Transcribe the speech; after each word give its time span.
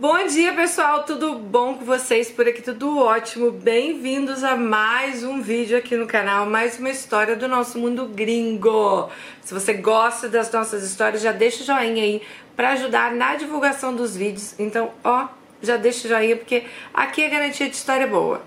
Bom 0.00 0.28
dia, 0.28 0.52
pessoal, 0.52 1.02
tudo 1.02 1.34
bom 1.34 1.74
com 1.74 1.84
vocês? 1.84 2.30
Por 2.30 2.46
aqui 2.46 2.62
tudo 2.62 3.00
ótimo. 3.00 3.50
Bem-vindos 3.50 4.44
a 4.44 4.54
mais 4.54 5.24
um 5.24 5.42
vídeo 5.42 5.76
aqui 5.76 5.96
no 5.96 6.06
canal, 6.06 6.46
mais 6.46 6.78
uma 6.78 6.88
história 6.88 7.34
do 7.34 7.48
nosso 7.48 7.80
mundo 7.80 8.06
gringo. 8.06 9.10
Se 9.42 9.52
você 9.52 9.74
gosta 9.74 10.28
das 10.28 10.52
nossas 10.52 10.84
histórias, 10.84 11.20
já 11.20 11.32
deixa 11.32 11.64
o 11.64 11.66
joinha 11.66 12.04
aí 12.04 12.22
para 12.54 12.74
ajudar 12.74 13.12
na 13.12 13.34
divulgação 13.34 13.92
dos 13.92 14.16
vídeos. 14.16 14.54
Então, 14.56 14.92
ó, 15.02 15.26
já 15.60 15.76
deixa 15.76 16.06
o 16.06 16.08
joinha 16.08 16.36
porque 16.36 16.62
aqui 16.94 17.24
é 17.24 17.28
garantia 17.28 17.68
de 17.68 17.74
história 17.74 18.06
boa. 18.06 18.40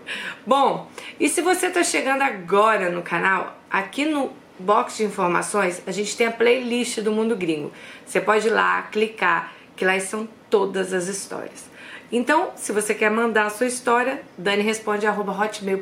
Bom, 0.47 0.89
e 1.19 1.27
se 1.27 1.41
você 1.41 1.69
tá 1.69 1.83
chegando 1.83 2.21
agora 2.21 2.89
no 2.89 3.01
canal, 3.01 3.57
aqui 3.69 4.05
no 4.05 4.31
box 4.57 4.95
de 4.95 5.03
informações, 5.03 5.83
a 5.85 5.91
gente 5.91 6.15
tem 6.15 6.27
a 6.27 6.31
playlist 6.31 7.01
do 7.01 7.11
Mundo 7.11 7.35
Gringo. 7.35 7.73
Você 8.05 8.21
pode 8.21 8.47
ir 8.47 8.51
lá, 8.51 8.83
clicar, 8.83 9.51
que 9.75 9.83
lá 9.83 9.97
estão 9.97 10.29
todas 10.51 10.93
as 10.93 11.07
histórias. 11.07 11.71
Então, 12.11 12.51
se 12.55 12.71
você 12.73 12.93
quer 12.93 13.09
mandar 13.09 13.45
a 13.45 13.49
sua 13.49 13.65
história, 13.65 14.21
Dani 14.37 14.61
responde 14.61 15.07
hotmail.co.k. 15.07 15.79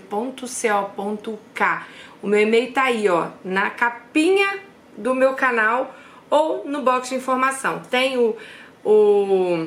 O 2.21 2.27
meu 2.27 2.39
e-mail 2.39 2.71
tá 2.71 2.83
aí, 2.83 3.09
ó, 3.09 3.29
na 3.43 3.71
capinha 3.71 4.59
do 4.95 5.15
meu 5.15 5.33
canal 5.33 5.95
ou 6.29 6.63
no 6.65 6.83
box 6.83 7.09
de 7.09 7.15
informação. 7.15 7.81
Tem 7.89 8.15
o, 8.17 8.37
o 8.85 9.65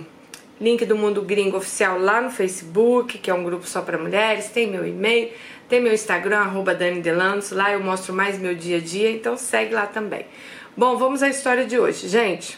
link 0.61 0.85
do 0.87 0.95
Mundo 0.95 1.23
Gringo 1.23 1.57
Oficial 1.57 1.99
lá 1.99 2.21
no 2.21 2.31
Facebook, 2.31 3.19
que 3.19 3.29
é 3.29 3.35
um 3.35 3.43
grupo 3.43 3.67
só 3.67 3.83
para 3.83 3.99
mulheres, 3.99 4.49
tem 4.51 4.71
meu 4.71 4.87
e-mail, 4.87 5.33
tem 5.69 5.81
meu 5.81 5.93
Instagram, 5.93 6.39
arroba 6.39 6.73
Dani 6.75 7.01
Delantos, 7.01 7.51
lá 7.51 7.73
eu 7.73 7.83
mostro 7.83 8.15
mais 8.15 8.39
meu 8.39 8.55
dia 8.55 8.77
a 8.77 8.81
dia, 8.81 9.11
então 9.11 9.37
segue 9.37 9.75
lá 9.75 9.87
também. 9.87 10.27
Bom, 10.77 10.97
vamos 10.97 11.25
à 11.25 11.29
história 11.29 11.67
de 11.67 11.77
hoje. 11.77 12.07
Gente, 12.07 12.57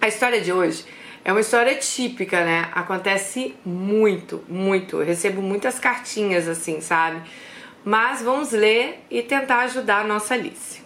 a 0.00 0.08
história 0.08 0.40
de 0.40 0.52
hoje 0.52 0.84
é 1.24 1.30
uma 1.30 1.40
história 1.40 1.74
típica, 1.76 2.44
né? 2.44 2.68
Acontece 2.72 3.54
muito, 3.64 4.42
muito. 4.48 5.00
Eu 5.00 5.06
recebo 5.06 5.40
muitas 5.40 5.78
cartinhas 5.78 6.48
assim, 6.48 6.80
sabe? 6.80 7.22
Mas 7.84 8.22
vamos 8.22 8.52
ler 8.52 9.04
e 9.10 9.22
tentar 9.22 9.60
ajudar 9.60 10.00
a 10.00 10.04
nossa 10.04 10.34
Alice. 10.34 10.82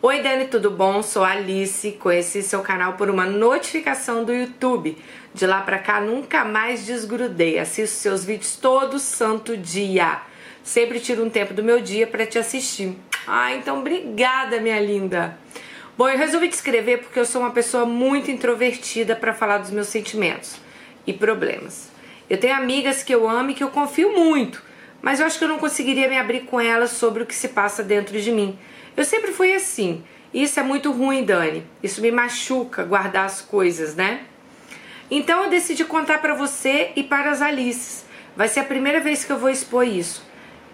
Oi, 0.00 0.22
Dani, 0.22 0.46
tudo 0.46 0.70
bom? 0.70 1.02
Sou 1.02 1.24
a 1.24 1.32
Alice. 1.32 1.92
Conheci 1.92 2.42
seu 2.42 2.62
canal 2.62 2.94
por 2.94 3.10
uma 3.10 3.26
notificação 3.26 4.24
do 4.24 4.32
YouTube. 4.32 4.96
De 5.34 5.46
lá 5.46 5.60
pra 5.60 5.78
cá 5.78 6.00
nunca 6.00 6.44
mais 6.44 6.86
desgrudei. 6.86 7.58
Assisto 7.58 7.96
seus 7.96 8.24
vídeos 8.24 8.56
todo 8.56 8.98
santo 8.98 9.56
dia. 9.56 10.22
Sempre 10.62 11.00
tiro 11.00 11.24
um 11.24 11.30
tempo 11.30 11.52
do 11.52 11.62
meu 11.62 11.80
dia 11.80 12.06
para 12.06 12.26
te 12.26 12.38
assistir. 12.38 12.96
Ah, 13.26 13.52
então 13.52 13.80
obrigada, 13.80 14.60
minha 14.60 14.80
linda. 14.80 15.38
Bom, 15.96 16.10
eu 16.10 16.18
resolvi 16.18 16.48
te 16.50 16.52
escrever 16.52 16.98
porque 16.98 17.18
eu 17.18 17.24
sou 17.24 17.40
uma 17.40 17.52
pessoa 17.52 17.86
muito 17.86 18.30
introvertida 18.30 19.16
para 19.16 19.32
falar 19.32 19.56
dos 19.56 19.70
meus 19.70 19.86
sentimentos 19.86 20.56
e 21.06 21.12
problemas. 21.14 21.88
Eu 22.28 22.36
tenho 22.36 22.54
amigas 22.54 23.02
que 23.02 23.14
eu 23.14 23.26
amo 23.26 23.48
e 23.48 23.54
que 23.54 23.64
eu 23.64 23.70
confio 23.70 24.12
muito, 24.12 24.62
mas 25.00 25.20
eu 25.20 25.26
acho 25.26 25.38
que 25.38 25.44
eu 25.44 25.48
não 25.48 25.58
conseguiria 25.58 26.06
me 26.06 26.18
abrir 26.18 26.40
com 26.40 26.60
elas 26.60 26.90
sobre 26.90 27.22
o 27.22 27.26
que 27.26 27.34
se 27.34 27.48
passa 27.48 27.82
dentro 27.82 28.20
de 28.20 28.30
mim. 28.30 28.58
Eu 28.94 29.06
sempre 29.06 29.32
fui 29.32 29.54
assim. 29.54 30.04
Isso 30.34 30.60
é 30.60 30.62
muito 30.62 30.92
ruim, 30.92 31.24
Dani. 31.24 31.64
Isso 31.82 32.02
me 32.02 32.10
machuca 32.10 32.84
guardar 32.84 33.24
as 33.24 33.40
coisas, 33.40 33.94
né? 33.94 34.20
Então 35.10 35.44
eu 35.44 35.48
decidi 35.48 35.82
contar 35.82 36.20
para 36.20 36.34
você 36.34 36.90
e 36.94 37.02
para 37.02 37.30
as 37.30 37.40
Alices. 37.40 38.04
Vai 38.36 38.48
ser 38.48 38.60
a 38.60 38.64
primeira 38.64 39.00
vez 39.00 39.24
que 39.24 39.32
eu 39.32 39.38
vou 39.38 39.48
expor 39.48 39.86
isso. 39.86 40.22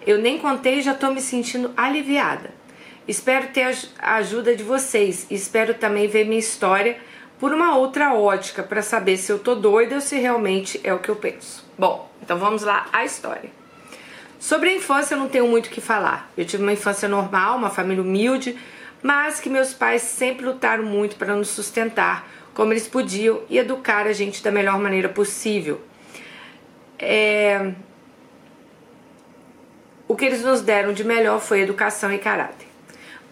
Eu 0.05 0.17
nem 0.17 0.37
contei 0.37 0.79
e 0.79 0.81
já 0.81 0.93
tô 0.93 1.13
me 1.13 1.21
sentindo 1.21 1.71
aliviada. 1.77 2.62
Espero 3.07 3.47
ter 3.47 3.75
a 3.99 4.15
ajuda 4.15 4.55
de 4.55 4.63
vocês 4.63 5.27
espero 5.29 5.73
também 5.73 6.07
ver 6.07 6.25
minha 6.25 6.39
história 6.39 6.97
por 7.37 7.53
uma 7.53 7.75
outra 7.75 8.13
ótica 8.13 8.63
para 8.63 8.81
saber 8.81 9.17
se 9.17 9.31
eu 9.31 9.37
tô 9.37 9.55
doida 9.55 9.95
ou 9.95 10.01
se 10.01 10.17
realmente 10.17 10.79
é 10.83 10.93
o 10.93 10.99
que 10.99 11.09
eu 11.09 11.15
penso. 11.15 11.65
Bom, 11.77 12.09
então 12.21 12.37
vamos 12.37 12.63
lá 12.63 12.87
à 12.93 13.03
história. 13.03 13.49
Sobre 14.39 14.69
a 14.69 14.73
infância 14.73 15.15
eu 15.15 15.19
não 15.19 15.27
tenho 15.27 15.47
muito 15.47 15.67
o 15.67 15.69
que 15.69 15.81
falar. 15.81 16.31
Eu 16.37 16.45
tive 16.45 16.63
uma 16.63 16.71
infância 16.71 17.07
normal, 17.07 17.57
uma 17.57 17.69
família 17.69 18.01
humilde, 18.01 18.57
mas 19.01 19.39
que 19.39 19.49
meus 19.49 19.73
pais 19.73 20.01
sempre 20.01 20.45
lutaram 20.45 20.85
muito 20.85 21.17
para 21.17 21.35
nos 21.35 21.49
sustentar 21.49 22.25
como 22.53 22.71
eles 22.71 22.87
podiam 22.87 23.41
e 23.49 23.57
educar 23.57 24.05
a 24.05 24.13
gente 24.13 24.43
da 24.43 24.51
melhor 24.51 24.79
maneira 24.79 25.09
possível. 25.09 25.81
É... 26.97 27.73
O 30.07 30.15
que 30.15 30.23
eles 30.25 30.43
nos 30.43 30.61
deram 30.61 30.93
de 30.93 31.03
melhor 31.03 31.41
foi 31.41 31.61
educação 31.61 32.13
e 32.13 32.17
caráter. 32.17 32.62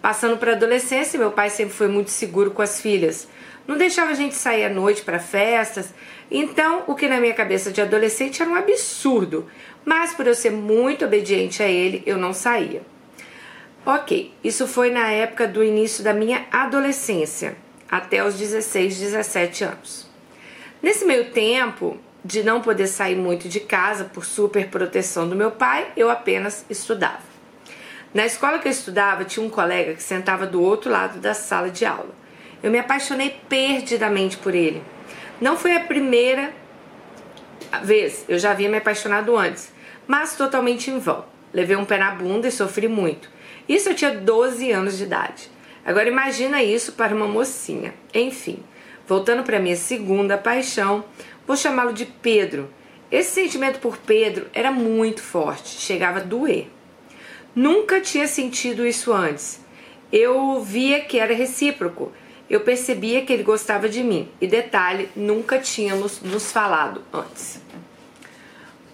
Passando 0.02 0.36
para 0.36 0.50
a 0.50 0.56
adolescência, 0.56 1.16
meu 1.16 1.30
pai 1.30 1.48
sempre 1.48 1.74
foi 1.74 1.86
muito 1.86 2.10
seguro 2.10 2.50
com 2.50 2.60
as 2.60 2.80
filhas. 2.80 3.28
Não 3.68 3.76
deixava 3.76 4.10
a 4.10 4.14
gente 4.14 4.34
sair 4.34 4.64
à 4.64 4.68
noite 4.68 5.02
para 5.02 5.20
festas. 5.20 5.94
Então, 6.28 6.82
o 6.88 6.96
que 6.96 7.08
na 7.08 7.20
minha 7.20 7.32
cabeça 7.32 7.70
de 7.70 7.80
adolescente 7.80 8.42
era 8.42 8.50
um 8.50 8.56
absurdo. 8.56 9.46
Mas 9.84 10.12
por 10.12 10.26
eu 10.26 10.34
ser 10.34 10.50
muito 10.50 11.04
obediente 11.04 11.62
a 11.62 11.68
ele, 11.68 12.02
eu 12.04 12.18
não 12.18 12.32
saía. 12.32 12.82
Ok, 13.86 14.34
isso 14.42 14.66
foi 14.66 14.90
na 14.90 15.08
época 15.08 15.46
do 15.46 15.62
início 15.62 16.02
da 16.02 16.12
minha 16.12 16.46
adolescência, 16.50 17.56
até 17.88 18.24
os 18.24 18.34
16, 18.34 18.98
17 18.98 19.64
anos. 19.64 20.08
Nesse 20.82 21.04
meio 21.04 21.30
tempo 21.30 21.96
de 22.24 22.42
não 22.42 22.60
poder 22.60 22.88
sair 22.88 23.16
muito 23.16 23.48
de 23.48 23.60
casa 23.60 24.04
por 24.04 24.24
super 24.24 24.68
proteção 24.68 25.28
do 25.28 25.36
meu 25.36 25.52
pai, 25.52 25.92
eu 25.96 26.10
apenas 26.10 26.64
estudava. 26.68 27.31
Na 28.14 28.26
escola 28.26 28.58
que 28.58 28.68
eu 28.68 28.72
estudava, 28.72 29.24
tinha 29.24 29.44
um 29.44 29.48
colega 29.48 29.94
que 29.94 30.02
sentava 30.02 30.46
do 30.46 30.60
outro 30.60 30.90
lado 30.90 31.18
da 31.18 31.32
sala 31.32 31.70
de 31.70 31.86
aula. 31.86 32.14
Eu 32.62 32.70
me 32.70 32.78
apaixonei 32.78 33.40
perdidamente 33.48 34.36
por 34.36 34.54
ele. 34.54 34.82
Não 35.40 35.56
foi 35.56 35.74
a 35.74 35.80
primeira 35.80 36.52
vez, 37.82 38.26
eu 38.28 38.38
já 38.38 38.50
havia 38.50 38.68
me 38.68 38.76
apaixonado 38.76 39.34
antes, 39.34 39.72
mas 40.06 40.36
totalmente 40.36 40.90
em 40.90 40.98
vão. 40.98 41.24
Levei 41.54 41.74
um 41.74 41.86
pé 41.86 41.96
na 41.96 42.10
bunda 42.10 42.48
e 42.48 42.52
sofri 42.52 42.86
muito. 42.86 43.30
Isso 43.66 43.88
eu 43.88 43.94
tinha 43.94 44.10
12 44.10 44.70
anos 44.70 44.98
de 44.98 45.04
idade. 45.04 45.50
Agora 45.82 46.06
imagina 46.06 46.62
isso 46.62 46.92
para 46.92 47.14
uma 47.14 47.26
mocinha. 47.26 47.94
Enfim, 48.12 48.62
voltando 49.06 49.42
para 49.42 49.58
minha 49.58 49.76
segunda 49.76 50.36
paixão, 50.36 51.02
vou 51.46 51.56
chamá-lo 51.56 51.94
de 51.94 52.04
Pedro. 52.04 52.68
Esse 53.10 53.42
sentimento 53.42 53.78
por 53.78 53.96
Pedro 53.96 54.48
era 54.52 54.70
muito 54.70 55.22
forte, 55.22 55.80
chegava 55.80 56.18
a 56.18 56.22
doer. 56.22 56.68
Nunca 57.54 58.00
tinha 58.00 58.26
sentido 58.26 58.86
isso 58.86 59.12
antes. 59.12 59.60
Eu 60.10 60.62
via 60.62 61.00
que 61.00 61.18
era 61.18 61.34
recíproco. 61.34 62.10
Eu 62.48 62.60
percebia 62.60 63.26
que 63.26 63.32
ele 63.32 63.42
gostava 63.42 63.90
de 63.90 64.02
mim. 64.02 64.30
E 64.40 64.46
detalhe, 64.46 65.10
nunca 65.14 65.58
tínhamos 65.58 66.22
nos 66.22 66.50
falado 66.50 67.02
antes. 67.12 67.60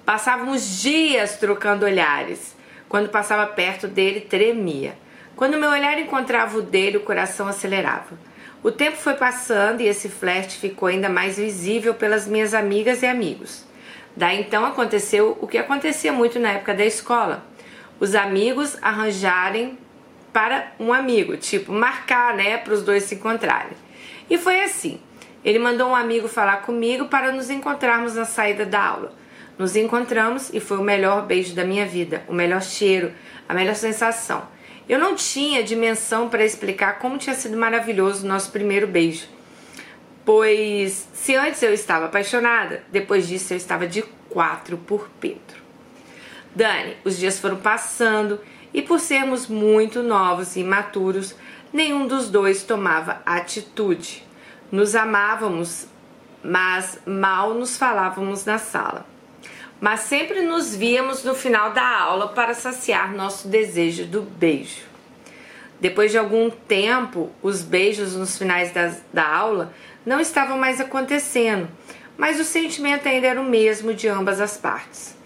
Passávamos 0.05 0.83
dias 0.83 1.37
trocando 1.37 1.85
olhares. 1.85 2.57
Quando 2.89 3.11
passava 3.11 3.47
perto 3.47 3.87
dele, 3.87 4.23
tremia. 4.23 4.99
Quando 5.37 5.57
meu 5.57 5.71
olhar 5.71 5.97
encontrava 6.01 6.59
o 6.59 6.63
dele, 6.63 6.97
o 6.97 7.05
coração 7.05 7.47
acelerava. 7.47 8.19
O 8.61 8.73
tempo 8.73 8.97
foi 8.97 9.15
passando 9.15 9.83
e 9.83 9.87
esse 9.87 10.09
flerte 10.09 10.59
ficou 10.59 10.89
ainda 10.89 11.09
mais 11.09 11.37
visível 11.37 11.95
pelas 11.95 12.27
minhas 12.27 12.55
amigas 12.55 13.03
e 13.03 13.07
amigos. 13.07 13.65
Daí 14.17 14.41
então 14.41 14.65
aconteceu 14.65 15.39
o 15.41 15.47
que 15.47 15.59
acontecia 15.59 16.13
muito 16.13 16.41
na 16.41 16.55
época 16.55 16.75
da 16.75 16.85
escola 16.85 17.48
os 18.01 18.15
amigos 18.15 18.77
arranjarem 18.81 19.79
para 20.33 20.73
um 20.79 20.93
amigo, 20.93 21.37
tipo, 21.37 21.73
marcar, 21.73 22.35
né, 22.35 22.59
para 22.59 22.73
os 22.75 22.83
dois 22.83 23.05
se 23.05 23.17
encontrarem. 23.17 23.73
E 24.29 24.39
foi 24.39 24.63
assim. 24.63 25.01
Ele 25.45 25.59
mandou 25.59 25.89
um 25.89 25.95
amigo 25.97 26.29
falar 26.29 26.63
comigo 26.63 27.07
para 27.07 27.33
nos 27.33 27.49
encontrarmos 27.49 28.15
na 28.15 28.25
saída 28.25 28.67
da 28.67 28.83
aula. 28.83 29.13
Nos 29.57 29.75
encontramos 29.75 30.51
e 30.53 30.61
foi 30.61 30.79
o 30.79 30.83
melhor 30.83 31.27
beijo 31.27 31.55
da 31.55 31.65
minha 31.65 31.87
vida, 31.87 32.23
o 32.29 32.33
melhor 32.33 32.63
cheiro, 32.63 33.13
a 33.49 33.55
melhor 33.55 33.75
sensação. 33.75 34.47
Eu 34.89 34.99
não 34.99 35.15
tinha 35.15 35.63
dimensão 35.63 36.29
para 36.29 36.45
explicar 36.45 36.99
como 36.99 37.19
tinha 37.19 37.35
sido 37.35 37.57
maravilhoso 37.57 38.25
o 38.25 38.29
nosso 38.29 38.51
primeiro 38.51 38.87
beijo. 38.87 39.27
Pois 40.25 41.09
se 41.13 41.35
antes 41.35 41.63
eu 41.63 41.73
estava 41.73 42.07
apaixonada, 42.07 42.83
depois 42.91 43.27
disso 43.27 43.53
eu 43.53 43.57
estava 43.57 43.87
de 43.87 44.03
quatro 44.29 44.77
por 44.77 45.09
Pedro. 45.21 45.58
Dani, 46.55 46.97
os 47.05 47.19
dias 47.19 47.39
foram 47.39 47.57
passando 47.57 48.41
e 48.73 48.83
por 48.83 49.01
sermos 49.01 49.47
muito 49.47 50.03
novos 50.03 50.57
e 50.57 50.61
imaturos, 50.61 51.35
nenhum 51.73 52.07
dos 52.07 52.29
dois 52.29 52.63
tomava 52.63 53.23
atitude. 53.25 54.25
Nos 54.71 54.95
amávamos, 54.95 55.87
mas 56.43 56.99
mal 57.07 57.55
nos 57.55 57.77
falávamos 57.77 58.45
na 58.45 58.59
sala. 58.59 59.07
Mas 59.81 60.01
sempre 60.01 60.43
nos 60.43 60.75
víamos 60.75 61.23
no 61.23 61.35
final 61.35 61.73
da 61.73 61.87
aula 61.87 62.29
para 62.29 62.53
saciar 62.53 63.13
nosso 63.13 63.49
desejo 63.49 64.05
do 64.05 64.23
beijo. 64.23 64.89
Depois 65.81 66.11
de 66.11 66.19
algum 66.19 66.51
tempo, 66.51 67.31
os 67.41 67.63
beijos 67.63 68.15
nos 68.15 68.37
finais 68.37 68.73
das, 68.73 69.01
da 69.13 69.27
aula 69.27 69.73
não 70.05 70.19
estavam 70.19 70.59
mais 70.59 70.81
acontecendo, 70.81 71.69
mas 72.17 72.41
o 72.41 72.45
sentimento 72.45 73.07
ainda 73.07 73.29
era 73.29 73.41
o 73.41 73.45
mesmo 73.45 73.95
de 73.95 74.09
ambas 74.09 74.41
as 74.41 74.57
partes. 74.57 75.18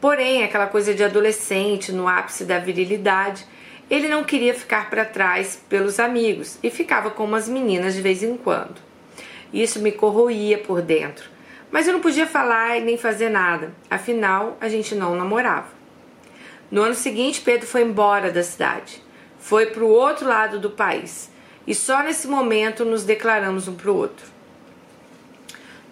Porém, 0.00 0.44
aquela 0.44 0.66
coisa 0.66 0.94
de 0.94 1.02
adolescente, 1.02 1.90
no 1.90 2.06
ápice 2.06 2.44
da 2.44 2.58
virilidade, 2.58 3.46
ele 3.88 4.08
não 4.08 4.24
queria 4.24 4.52
ficar 4.52 4.90
para 4.90 5.04
trás 5.04 5.60
pelos 5.68 6.00
amigos 6.00 6.58
e 6.62 6.70
ficava 6.70 7.10
com 7.10 7.24
umas 7.24 7.48
meninas 7.48 7.94
de 7.94 8.02
vez 8.02 8.22
em 8.22 8.36
quando. 8.36 8.76
Isso 9.52 9.80
me 9.80 9.92
corroía 9.92 10.58
por 10.58 10.82
dentro, 10.82 11.30
Mas 11.70 11.86
eu 11.86 11.92
não 11.92 12.00
podia 12.00 12.26
falar 12.26 12.78
e 12.78 12.80
nem 12.80 12.96
fazer 12.96 13.28
nada, 13.28 13.74
afinal 13.90 14.56
a 14.60 14.68
gente 14.68 14.94
não 14.94 15.16
namorava. 15.16 15.68
No 16.70 16.82
ano 16.82 16.94
seguinte, 16.94 17.40
Pedro 17.40 17.66
foi 17.66 17.82
embora 17.82 18.30
da 18.30 18.42
cidade, 18.42 19.02
foi 19.38 19.66
para 19.66 19.84
o 19.84 19.88
outro 19.88 20.28
lado 20.28 20.58
do 20.60 20.70
país 20.70 21.30
e 21.66 21.74
só 21.74 22.02
nesse 22.02 22.28
momento 22.28 22.84
nos 22.84 23.04
declaramos 23.04 23.66
um 23.66 23.74
para 23.74 23.90
o 23.90 23.96
outro. 23.96 24.26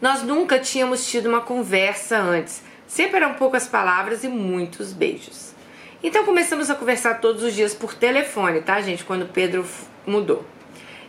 Nós 0.01 0.23
nunca 0.23 0.59
tínhamos 0.59 1.07
tido 1.07 1.29
uma 1.29 1.41
conversa 1.41 2.19
antes, 2.19 2.63
sempre 2.95 3.17
eram 3.17 3.35
poucas 3.35 3.67
palavras 3.67 4.23
e 4.23 4.29
muitos 4.29 4.93
beijos. 4.93 5.53
Então 6.01 6.25
começamos 6.25 6.71
a 6.71 6.77
conversar 6.77 7.21
todos 7.21 7.43
os 7.43 7.53
dias 7.53 7.75
por 7.75 7.93
telefone, 7.93 8.61
tá, 8.61 8.81
gente? 8.81 9.03
Quando 9.03 9.27
Pedro 9.27 9.67
mudou. 10.07 10.45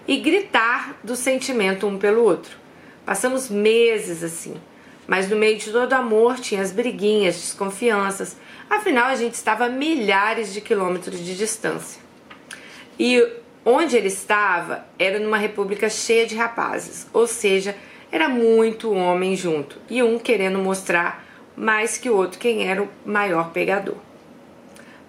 E 0.08 0.18
gritar 0.18 0.98
do 1.04 1.16
sentimento 1.16 1.86
um 1.86 2.00
pelo 2.00 2.24
outro. 2.24 2.58
Passamos 3.06 3.52
meses 3.52 4.24
assim. 4.24 4.56
Mas 5.06 5.30
no 5.30 5.36
meio 5.36 5.60
de 5.60 5.72
todo 5.72 5.94
amor 5.94 6.40
tinha 6.40 6.60
as 6.60 6.72
briguinhas, 6.72 7.36
desconfianças. 7.36 8.36
Afinal, 8.68 9.06
a 9.06 9.16
gente 9.16 9.36
estava 9.36 9.66
a 9.66 9.70
milhares 9.70 10.52
de 10.52 10.62
quilômetros 10.62 11.24
de 11.24 11.38
distância. 11.38 12.02
E 12.98 13.24
onde 13.64 13.96
ele 13.96 14.08
estava 14.08 14.88
era 14.98 15.20
numa 15.20 15.38
república 15.38 15.88
cheia 15.88 16.26
de 16.26 16.36
rapazes, 16.36 17.06
ou 17.14 17.28
seja, 17.28 17.76
era 18.12 18.28
muito 18.28 18.92
homem 18.92 19.36
junto 19.36 19.80
e 19.88 20.02
um 20.02 20.18
querendo 20.18 20.58
mostrar 20.58 21.25
mais 21.56 21.98
que 21.98 22.10
o 22.10 22.16
outro 22.16 22.40
quem 22.40 22.68
era 22.68 22.84
o 22.84 22.90
maior 23.06 23.52
pegador. 23.52 23.98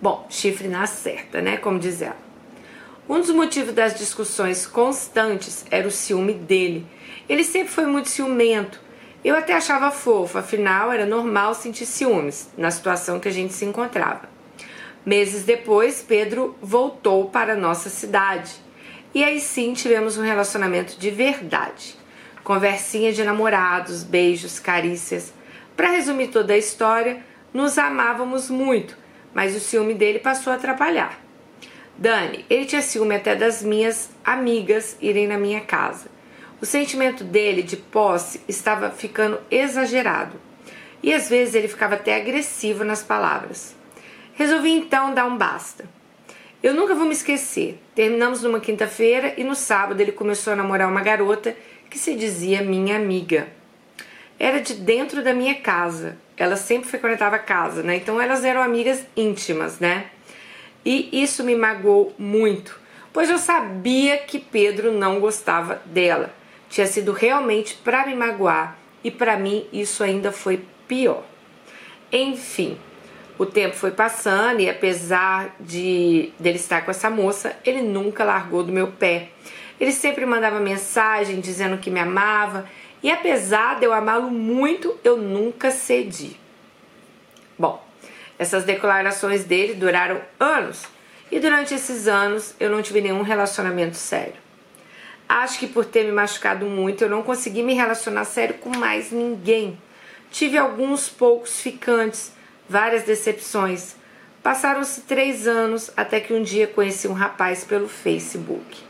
Bom, 0.01 0.27
chifre 0.29 0.69
na 0.69 0.87
certa, 0.87 1.41
né? 1.41 1.57
Como 1.57 1.79
diz 1.79 2.03
ela. 2.03 2.17
Um 3.09 3.21
dos 3.21 3.31
motivos 3.31 3.73
das 3.73 3.97
discussões 3.97 4.67
constantes 4.67 5.65
era 5.71 5.87
o 5.87 5.93
ciúme 5.93 6.35
dele. 6.35 6.87
Ele 7.29 7.45
sempre 7.45 7.73
foi 7.73 7.87
muito 7.87 8.09
ciumento. 8.09 8.81
Eu 9.25 9.35
até 9.37 9.55
achava 9.55 9.91
fofo, 9.91 10.39
afinal 10.39 10.93
era 10.93 11.07
normal 11.07 11.55
sentir 11.55 11.87
ciúmes 11.87 12.49
na 12.57 12.71
situação 12.71 13.19
que 13.19 13.29
a 13.29 13.33
gente 13.33 13.53
se 13.53 13.65
encontrava. 13.65 14.29
Meses 15.05 15.45
depois, 15.45 16.03
Pedro 16.03 16.57
voltou 16.61 17.31
para 17.31 17.55
nossa 17.55 17.89
cidade. 17.89 18.53
E 19.15 19.23
aí 19.23 19.41
sim 19.41 19.73
tivemos 19.73 20.19
um 20.19 20.23
relacionamento 20.23 20.99
de 20.99 21.11
verdade. 21.11 21.97
Conversinha 22.43 23.13
de 23.13 23.25
namorados, 23.25 24.03
beijos, 24.03 24.59
carícias. 24.59 25.33
Para 25.77 25.91
resumir 25.91 26.29
toda 26.29 26.55
a 26.55 26.59
história, 26.59 27.23
nos 27.53 27.77
amávamos 27.79 28.49
muito 28.49 28.97
mas 29.37 29.55
o 29.55 29.61
ciúme 29.61 29.93
dele 29.93 30.19
passou 30.19 30.51
a 30.51 30.57
atrapalhar. 30.57 31.21
Dani, 31.99 32.47
ele 32.49 32.65
tinha 32.65 32.81
ciúme 32.81 33.15
até 33.15 33.37
das 33.37 33.63
minhas 33.63 34.09
amigas 34.25 34.97
irem 34.99 35.27
na 35.27 35.37
minha 35.37 35.61
casa. 35.61 36.09
O 36.59 36.65
sentimento 36.65 37.23
dele 37.23 37.63
de 37.63 37.77
posse 37.77 38.41
estava 38.49 38.91
ficando 38.91 39.39
exagerado 39.51 40.41
e 41.03 41.13
às 41.13 41.29
vezes 41.29 41.55
ele 41.55 41.69
ficava 41.69 41.97
até 41.97 42.17
agressivo 42.17 42.83
nas 42.83 43.03
palavras. 43.03 43.77
Resolvi 44.33 44.71
então 44.71 45.13
dar 45.13 45.27
um 45.27 45.37
basta. 45.37 45.85
Eu 46.63 46.73
nunca 46.73 46.95
vou 46.95 47.05
me 47.05 47.13
esquecer. 47.13 47.79
Terminamos 47.95 48.43
numa 48.43 48.59
quinta-feira 48.59 49.35
e 49.37 49.45
no 49.45 49.55
sábado 49.55 50.01
ele 50.01 50.13
começou 50.13 50.55
a 50.55 50.57
namorar 50.57 50.89
uma 50.89 51.03
garota 51.03 51.55
que 51.91 51.99
se 51.99 52.15
dizia 52.15 52.63
minha 52.63 52.97
amiga. 52.97 53.49
Era 54.39 54.61
de 54.61 54.75
dentro 54.75 55.23
da 55.23 55.33
minha 55.33 55.55
casa 55.57 56.19
ela 56.37 56.57
sempre 56.57 56.89
frequentava 56.89 57.37
a 57.37 57.41
casa, 57.41 57.83
né? 57.83 57.97
Então 57.97 58.21
elas 58.21 58.45
eram 58.45 58.63
amigas 58.63 59.07
íntimas, 59.17 59.79
né? 59.79 60.07
E 60.85 61.09
isso 61.23 61.43
me 61.43 61.57
magoou 61.57 62.15
muito, 62.19 62.79
pois 63.13 63.31
eu 63.31 63.39
sabia 63.39 64.19
que 64.19 64.39
Pedro 64.39 64.93
não 64.93 65.19
gostava 65.19 65.81
dela. 65.87 66.33
Tinha 66.69 66.87
sido 66.87 67.13
realmente 67.13 67.75
para 67.83 68.07
me 68.07 68.15
magoar 68.15 68.77
e 69.03 69.11
para 69.11 69.37
mim 69.37 69.67
isso 69.73 70.05
ainda 70.05 70.31
foi 70.31 70.65
pior. 70.87 71.25
Enfim, 72.13 72.79
o 73.39 73.47
tempo 73.47 73.75
foi 73.75 73.91
passando 73.91 74.61
e 74.61 74.69
apesar 74.69 75.57
de 75.59 76.33
dele 76.39 76.57
estar 76.57 76.85
com 76.85 76.91
essa 76.91 77.11
moça, 77.11 77.57
ele 77.65 77.83
nunca 77.83 78.25
largou 78.25 78.63
do 78.63 78.73
meu 78.73 78.89
pé. 78.89 79.31
Ele 79.79 79.93
sempre 79.93 80.25
mandava 80.25 80.61
mensagem 80.61 81.41
dizendo 81.41 81.79
que 81.79 81.91
me 81.91 82.01
amava 82.01 82.67
e 83.03 83.11
apesar 83.11 83.79
de 83.79 83.85
eu 83.85 83.93
amá-lo 83.93 84.31
muito, 84.31 84.99
eu 85.05 85.17
nunca 85.17 85.71
cedi. 85.71 86.39
Bom, 87.59 87.83
essas 88.39 88.65
declarações 88.65 89.45
dele 89.45 89.75
duraram 89.75 90.21
anos 90.39 90.85
e 91.31 91.39
durante 91.41 91.75
esses 91.75 92.07
anos 92.07 92.55
eu 92.61 92.71
não 92.71 92.83
tive 92.83 93.01
nenhum 93.01 93.23
relacionamento 93.23 93.97
sério. 93.97 94.35
Acho 95.29 95.59
que 95.59 95.67
por 95.67 95.85
ter 95.85 96.05
me 96.05 96.13
machucado 96.13 96.67
muito 96.67 97.03
eu 97.03 97.11
não 97.11 97.23
consegui 97.23 97.63
me 97.63 97.75
relacionar 97.75 98.25
sério 98.25 98.57
com 98.57 98.71
mais 98.71 99.11
ninguém. 99.11 99.79
Tive 100.31 100.59
alguns 100.59 101.09
poucos 101.09 101.61
ficantes, 101.61 102.33
várias 102.69 103.05
decepções. 103.05 103.97
Passaram-se 104.43 105.01
três 105.03 105.49
anos 105.49 105.91
até 105.97 106.21
que 106.21 106.33
um 106.33 106.43
dia 106.43 106.67
conheci 106.67 107.09
um 107.09 107.13
rapaz 107.13 107.65
pelo 107.65 107.89
Facebook. 107.89 108.85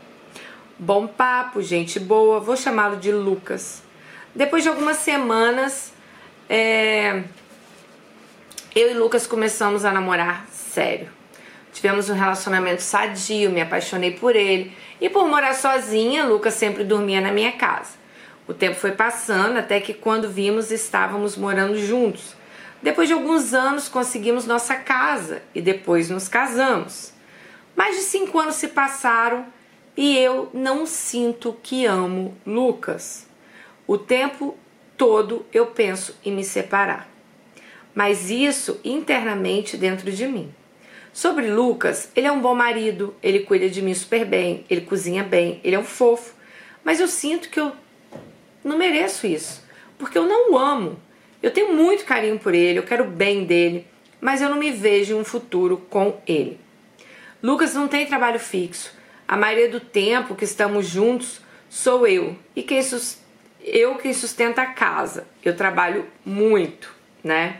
Bom 0.77 1.07
papo, 1.07 1.61
gente 1.61 1.99
boa, 1.99 2.39
vou 2.39 2.55
chamá-lo 2.55 2.97
de 2.97 3.11
Lucas. 3.11 3.81
Depois 4.37 4.61
de 4.61 4.69
algumas 4.69 4.97
semanas, 4.97 5.91
é, 6.47 7.23
eu 8.75 8.91
e 8.91 8.93
Lucas 8.93 9.25
começamos 9.25 9.83
a 9.83 9.91
namorar 9.91 10.45
sério. 10.51 11.09
Tivemos 11.73 12.07
um 12.07 12.13
relacionamento 12.13 12.83
sadio, 12.83 13.49
me 13.49 13.61
apaixonei 13.61 14.11
por 14.11 14.35
ele. 14.35 14.77
E 15.01 15.09
por 15.09 15.27
morar 15.27 15.55
sozinha, 15.55 16.23
Lucas 16.23 16.53
sempre 16.53 16.83
dormia 16.83 17.19
na 17.19 17.31
minha 17.31 17.51
casa. 17.53 17.93
O 18.47 18.53
tempo 18.53 18.75
foi 18.75 18.91
passando 18.91 19.57
até 19.57 19.79
que 19.79 19.91
quando 19.91 20.29
vimos 20.29 20.69
estávamos 20.69 21.35
morando 21.35 21.75
juntos. 21.75 22.35
Depois 22.79 23.07
de 23.07 23.15
alguns 23.15 23.55
anos 23.55 23.89
conseguimos 23.89 24.45
nossa 24.45 24.75
casa 24.75 25.41
e 25.55 25.63
depois 25.63 26.11
nos 26.11 26.27
casamos. 26.27 27.11
Mais 27.75 27.95
de 27.95 28.03
cinco 28.03 28.37
anos 28.37 28.53
se 28.53 28.67
passaram 28.67 29.47
e 29.97 30.15
eu 30.15 30.51
não 30.53 30.85
sinto 30.85 31.57
que 31.63 31.87
amo 31.87 32.37
Lucas. 32.45 33.26
O 33.87 33.97
tempo 33.97 34.57
todo 34.97 35.45
eu 35.53 35.67
penso 35.67 36.13
em 36.25 36.33
me 36.33 36.43
separar. 36.43 37.09
Mas 37.95 38.29
isso 38.29 38.79
internamente 38.83 39.77
dentro 39.77 40.11
de 40.11 40.27
mim. 40.27 40.53
Sobre 41.13 41.49
Lucas, 41.49 42.11
ele 42.15 42.27
é 42.27 42.31
um 42.31 42.41
bom 42.41 42.53
marido, 42.53 43.15
ele 43.23 43.39
cuida 43.39 43.69
de 43.69 43.81
mim 43.81 43.93
super 43.93 44.25
bem, 44.25 44.65
ele 44.69 44.81
cozinha 44.81 45.23
bem, 45.23 45.61
ele 45.63 45.75
é 45.75 45.79
um 45.79 45.83
fofo. 45.83 46.35
Mas 46.83 46.99
eu 46.99 47.07
sinto 47.07 47.49
que 47.49 47.59
eu 47.59 47.71
não 48.63 48.77
mereço 48.77 49.25
isso, 49.25 49.63
porque 49.97 50.17
eu 50.17 50.25
não 50.25 50.51
o 50.51 50.57
amo. 50.57 50.99
Eu 51.41 51.49
tenho 51.49 51.73
muito 51.73 52.05
carinho 52.05 52.37
por 52.37 52.53
ele, 52.53 52.77
eu 52.77 52.83
quero 52.83 53.05
o 53.05 53.09
bem 53.09 53.45
dele, 53.45 53.87
mas 54.19 54.41
eu 54.41 54.49
não 54.49 54.57
me 54.57 54.71
vejo 54.71 55.15
em 55.15 55.19
um 55.19 55.23
futuro 55.23 55.77
com 55.89 56.19
ele. 56.27 56.59
Lucas 57.41 57.73
não 57.73 57.87
tem 57.87 58.05
trabalho 58.05 58.39
fixo. 58.39 58.93
A 59.27 59.37
maioria 59.37 59.69
do 59.69 59.79
tempo 59.79 60.35
que 60.35 60.43
estamos 60.43 60.87
juntos 60.87 61.41
sou 61.69 62.05
eu 62.05 62.37
e 62.55 62.61
quem 62.61 62.79
eu 63.67 63.95
que 63.95 64.13
sustento 64.13 64.59
a 64.59 64.65
casa. 64.65 65.27
Eu 65.43 65.55
trabalho 65.55 66.05
muito, 66.25 66.93
né? 67.23 67.57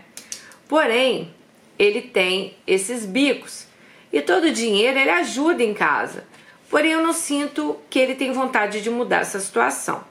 Porém, 0.68 1.34
ele 1.78 2.02
tem 2.02 2.56
esses 2.66 3.06
bicos 3.06 3.68
e 4.12 4.22
todo 4.22 4.46
o 4.46 4.52
dinheiro 4.52 4.98
ele 4.98 5.10
ajuda 5.10 5.64
em 5.64 5.74
casa. 5.74 6.26
Porém, 6.70 6.92
eu 6.92 7.02
não 7.02 7.14
sinto 7.14 7.80
que 7.90 8.00
ele 8.00 8.16
tem 8.16 8.32
vontade 8.32 8.82
de 8.82 8.90
mudar 8.90 9.22
essa 9.22 9.40
situação. 9.40 10.04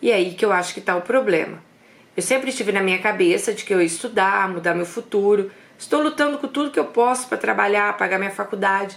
E 0.00 0.10
é 0.10 0.14
aí 0.14 0.34
que 0.34 0.44
eu 0.44 0.52
acho 0.52 0.74
que 0.74 0.80
está 0.80 0.96
o 0.96 1.02
problema. 1.02 1.62
Eu 2.16 2.22
sempre 2.22 2.50
estive 2.50 2.72
na 2.72 2.82
minha 2.82 2.98
cabeça 2.98 3.52
de 3.52 3.64
que 3.64 3.74
eu 3.74 3.80
ia 3.80 3.86
estudar, 3.86 4.48
mudar 4.48 4.74
meu 4.74 4.86
futuro. 4.86 5.50
Estou 5.78 6.00
lutando 6.02 6.38
com 6.38 6.48
tudo 6.48 6.70
que 6.70 6.78
eu 6.78 6.86
posso 6.86 7.28
para 7.28 7.38
trabalhar, 7.38 7.96
pagar 7.96 8.18
minha 8.18 8.30
faculdade. 8.30 8.96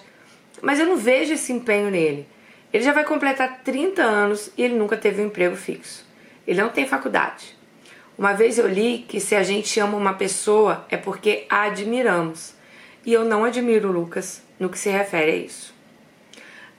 Mas 0.62 0.80
eu 0.80 0.86
não 0.86 0.98
vejo 0.98 1.34
esse 1.34 1.52
empenho 1.52 1.90
nele. 1.90 2.28
Ele 2.72 2.84
já 2.84 2.94
vai 2.94 3.04
completar 3.04 3.62
30 3.64 4.02
anos 4.02 4.52
e 4.58 4.64
ele 4.64 4.76
nunca 4.76 4.96
teve 4.96 5.22
um 5.22 5.26
emprego 5.26 5.56
fixo. 5.56 6.09
Ele 6.50 6.64
não 6.64 6.70
tem 6.70 6.88
faculdade. 6.88 7.56
Uma 8.18 8.34
vez 8.34 8.58
eu 8.58 8.68
li 8.68 9.06
que 9.08 9.20
se 9.20 9.36
a 9.36 9.44
gente 9.44 9.80
ama 9.80 9.96
uma 9.96 10.16
pessoa 10.16 10.84
é 10.90 10.98
porque 10.98 11.46
a 11.48 11.66
admiramos. 11.66 12.56
E 13.06 13.14
eu 13.14 13.24
não 13.24 13.44
admiro 13.44 13.92
Lucas 13.92 14.42
no 14.60 14.68
que 14.68 14.80
se 14.80 14.90
refere 14.90 15.32
a 15.32 15.36
isso. 15.36 15.76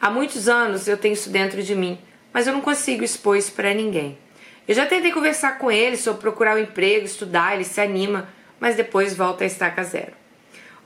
Há 0.00 0.10
muitos 0.10 0.48
anos 0.48 0.88
eu 0.88 0.96
tenho 0.98 1.14
isso 1.14 1.30
dentro 1.30 1.62
de 1.62 1.76
mim, 1.76 2.00
mas 2.32 2.48
eu 2.48 2.52
não 2.52 2.60
consigo 2.60 3.04
expor 3.04 3.36
isso 3.36 3.52
para 3.52 3.72
ninguém. 3.72 4.18
Eu 4.66 4.74
já 4.74 4.86
tentei 4.86 5.12
conversar 5.12 5.56
com 5.56 5.70
ele 5.70 5.96
sobre 5.96 6.20
procurar 6.20 6.56
um 6.56 6.58
emprego, 6.58 7.04
estudar, 7.04 7.54
ele 7.54 7.62
se 7.62 7.80
anima, 7.80 8.28
mas 8.58 8.74
depois 8.74 9.14
volta 9.14 9.44
a 9.44 9.46
estaca 9.46 9.84
zero. 9.84 10.14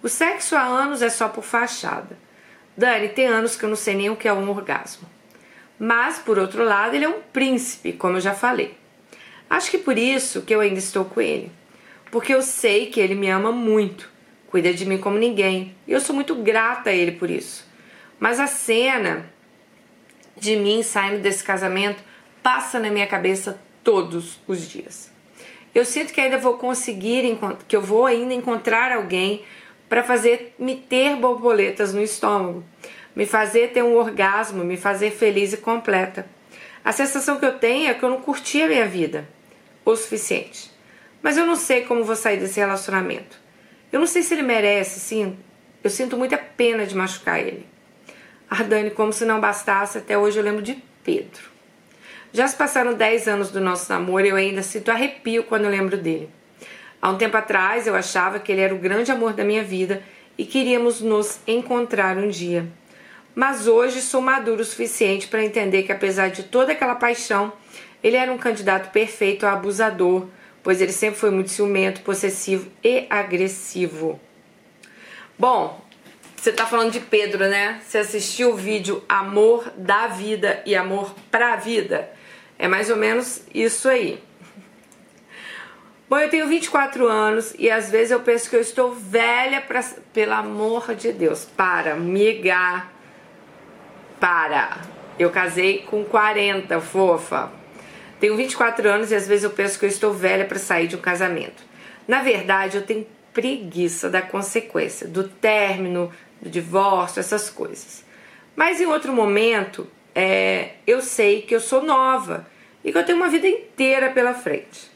O 0.02 0.10
sexo 0.10 0.56
há 0.56 0.62
anos 0.62 1.00
é 1.00 1.08
só 1.08 1.26
por 1.30 1.42
fachada. 1.42 2.18
Dani, 2.76 3.08
tem 3.08 3.28
anos 3.28 3.56
que 3.56 3.64
eu 3.64 3.68
não 3.70 3.76
sei 3.76 3.94
nem 3.94 4.10
o 4.10 4.16
que 4.16 4.28
é 4.28 4.32
um 4.34 4.50
orgasmo. 4.50 5.13
Mas, 5.78 6.18
por 6.18 6.38
outro 6.38 6.64
lado, 6.64 6.94
ele 6.94 7.04
é 7.04 7.08
um 7.08 7.20
príncipe, 7.32 7.92
como 7.92 8.16
eu 8.16 8.20
já 8.20 8.34
falei. 8.34 8.76
Acho 9.50 9.70
que 9.70 9.78
por 9.78 9.98
isso 9.98 10.42
que 10.42 10.54
eu 10.54 10.60
ainda 10.60 10.78
estou 10.78 11.04
com 11.04 11.20
ele. 11.20 11.50
Porque 12.10 12.32
eu 12.32 12.42
sei 12.42 12.86
que 12.86 13.00
ele 13.00 13.14
me 13.14 13.28
ama 13.28 13.50
muito, 13.50 14.10
cuida 14.46 14.72
de 14.72 14.86
mim 14.86 14.98
como 14.98 15.18
ninguém. 15.18 15.74
E 15.86 15.92
eu 15.92 16.00
sou 16.00 16.14
muito 16.14 16.34
grata 16.36 16.90
a 16.90 16.92
ele 16.92 17.12
por 17.12 17.28
isso. 17.28 17.66
Mas 18.18 18.38
a 18.38 18.46
cena 18.46 19.28
de 20.36 20.56
mim 20.56 20.82
saindo 20.82 21.20
desse 21.20 21.42
casamento 21.42 22.02
passa 22.42 22.78
na 22.78 22.90
minha 22.90 23.06
cabeça 23.06 23.60
todos 23.82 24.40
os 24.46 24.68
dias. 24.68 25.12
eu 25.74 25.84
sinto 25.84 26.12
que 26.12 26.20
ainda 26.20 26.38
vou 26.38 26.56
conseguir, 26.56 27.38
que 27.66 27.76
eu 27.76 27.82
vou 27.82 28.06
ainda 28.06 28.32
encontrar 28.32 28.92
alguém 28.92 29.44
para 29.88 30.02
fazer 30.02 30.54
me 30.58 30.76
ter 30.76 31.16
borboletas 31.16 31.92
no 31.92 32.00
estômago, 32.00 32.64
me 33.14 33.26
fazer 33.26 33.72
ter 33.72 33.82
um 33.82 33.96
orgasmo, 33.96 34.64
me 34.64 34.76
fazer 34.76 35.10
feliz 35.10 35.52
e 35.52 35.56
completa. 35.56 36.26
A 36.84 36.92
sensação 36.92 37.38
que 37.38 37.46
eu 37.46 37.58
tenho 37.58 37.88
é 37.88 37.94
que 37.94 38.02
eu 38.02 38.10
não 38.10 38.20
curti 38.20 38.60
a 38.62 38.68
minha 38.68 38.86
vida 38.86 39.28
o 39.84 39.94
suficiente. 39.94 40.70
Mas 41.22 41.36
eu 41.36 41.46
não 41.46 41.56
sei 41.56 41.82
como 41.82 42.04
vou 42.04 42.16
sair 42.16 42.38
desse 42.38 42.58
relacionamento. 42.58 43.38
Eu 43.92 44.00
não 44.00 44.06
sei 44.06 44.22
se 44.22 44.34
ele 44.34 44.42
merece, 44.42 44.98
sim. 45.00 45.36
Eu 45.82 45.90
sinto 45.90 46.16
muita 46.16 46.38
pena 46.38 46.86
de 46.86 46.96
machucar 46.96 47.38
ele. 47.38 47.66
Ardane, 48.48 48.90
como 48.90 49.12
se 49.12 49.24
não 49.24 49.40
bastasse, 49.40 49.98
até 49.98 50.16
hoje 50.16 50.38
eu 50.38 50.44
lembro 50.44 50.62
de 50.62 50.82
Pedro. 51.02 51.52
Já 52.32 52.48
se 52.48 52.56
passaram 52.56 52.94
10 52.94 53.28
anos 53.28 53.50
do 53.50 53.60
nosso 53.60 53.90
namoro 53.92 54.26
e 54.26 54.30
eu 54.30 54.36
ainda 54.36 54.62
sinto 54.62 54.90
arrepio 54.90 55.44
quando 55.44 55.68
lembro 55.68 55.96
dele. 55.96 56.28
Há 57.00 57.10
um 57.10 57.18
tempo 57.18 57.36
atrás 57.36 57.86
eu 57.86 57.94
achava 57.94 58.40
que 58.40 58.50
ele 58.50 58.60
era 58.60 58.74
o 58.74 58.78
grande 58.78 59.12
amor 59.12 59.34
da 59.34 59.44
minha 59.44 59.62
vida 59.62 60.02
e 60.36 60.44
queríamos 60.44 61.00
nos 61.00 61.38
encontrar 61.46 62.16
um 62.16 62.28
dia. 62.28 62.66
Mas 63.34 63.66
hoje 63.66 64.00
sou 64.00 64.20
maduro 64.20 64.62
o 64.62 64.64
suficiente 64.64 65.26
para 65.26 65.44
entender 65.44 65.82
que, 65.82 65.92
apesar 65.92 66.30
de 66.30 66.44
toda 66.44 66.72
aquela 66.72 66.94
paixão, 66.94 67.52
ele 68.02 68.16
era 68.16 68.32
um 68.32 68.38
candidato 68.38 68.92
perfeito 68.92 69.46
a 69.46 69.52
abusador, 69.52 70.28
pois 70.62 70.80
ele 70.80 70.92
sempre 70.92 71.18
foi 71.18 71.30
muito 71.30 71.50
ciumento, 71.50 72.02
possessivo 72.02 72.70
e 72.82 73.06
agressivo. 73.10 74.20
Bom, 75.38 75.82
você 76.36 76.52
tá 76.52 76.64
falando 76.66 76.92
de 76.92 77.00
Pedro, 77.00 77.48
né? 77.48 77.80
Você 77.84 77.98
assistiu 77.98 78.50
o 78.50 78.56
vídeo 78.56 79.02
Amor 79.08 79.72
da 79.76 80.06
Vida 80.06 80.62
e 80.64 80.76
Amor 80.76 81.14
pra 81.30 81.56
Vida? 81.56 82.10
É 82.58 82.68
mais 82.68 82.88
ou 82.88 82.96
menos 82.96 83.42
isso 83.52 83.88
aí. 83.88 84.22
Bom, 86.08 86.18
eu 86.18 86.28
tenho 86.28 86.46
24 86.46 87.08
anos 87.08 87.54
e 87.58 87.70
às 87.70 87.90
vezes 87.90 88.10
eu 88.10 88.20
penso 88.20 88.48
que 88.48 88.54
eu 88.54 88.60
estou 88.60 88.92
velha 88.92 89.60
pra, 89.62 89.82
pelo 90.12 90.34
amor 90.34 90.94
de 90.94 91.10
Deus. 91.12 91.44
Para, 91.44 91.96
miga. 91.96 92.93
Para. 94.24 94.78
Eu 95.18 95.28
casei 95.28 95.80
com 95.80 96.02
40, 96.02 96.80
fofa. 96.80 97.52
Tenho 98.18 98.34
24 98.34 98.88
anos 98.88 99.10
e 99.10 99.14
às 99.14 99.28
vezes 99.28 99.44
eu 99.44 99.50
penso 99.50 99.78
que 99.78 99.84
eu 99.84 99.88
estou 99.90 100.14
velha 100.14 100.46
para 100.46 100.58
sair 100.58 100.86
de 100.86 100.96
um 100.96 100.98
casamento. 100.98 101.62
Na 102.08 102.22
verdade, 102.22 102.78
eu 102.78 102.86
tenho 102.86 103.06
preguiça 103.34 104.08
da 104.08 104.22
consequência, 104.22 105.06
do 105.06 105.28
término, 105.28 106.10
do 106.40 106.48
divórcio, 106.48 107.20
essas 107.20 107.50
coisas. 107.50 108.02
Mas 108.56 108.80
em 108.80 108.86
outro 108.86 109.12
momento, 109.12 109.86
é, 110.14 110.70
eu 110.86 111.02
sei 111.02 111.42
que 111.42 111.54
eu 111.54 111.60
sou 111.60 111.82
nova 111.82 112.46
e 112.82 112.92
que 112.92 112.96
eu 112.96 113.04
tenho 113.04 113.18
uma 113.18 113.28
vida 113.28 113.46
inteira 113.46 114.08
pela 114.08 114.32
frente. 114.32 114.90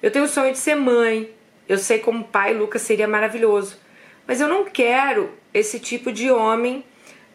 Eu 0.00 0.12
tenho 0.12 0.24
o 0.24 0.28
sonho 0.28 0.52
de 0.52 0.58
ser 0.58 0.76
mãe, 0.76 1.28
eu 1.68 1.78
sei 1.78 1.98
como 1.98 2.22
pai 2.22 2.54
Lucas 2.54 2.82
seria 2.82 3.08
maravilhoso, 3.08 3.76
mas 4.24 4.40
eu 4.40 4.46
não 4.46 4.64
quero 4.64 5.32
esse 5.52 5.80
tipo 5.80 6.12
de 6.12 6.30
homem 6.30 6.84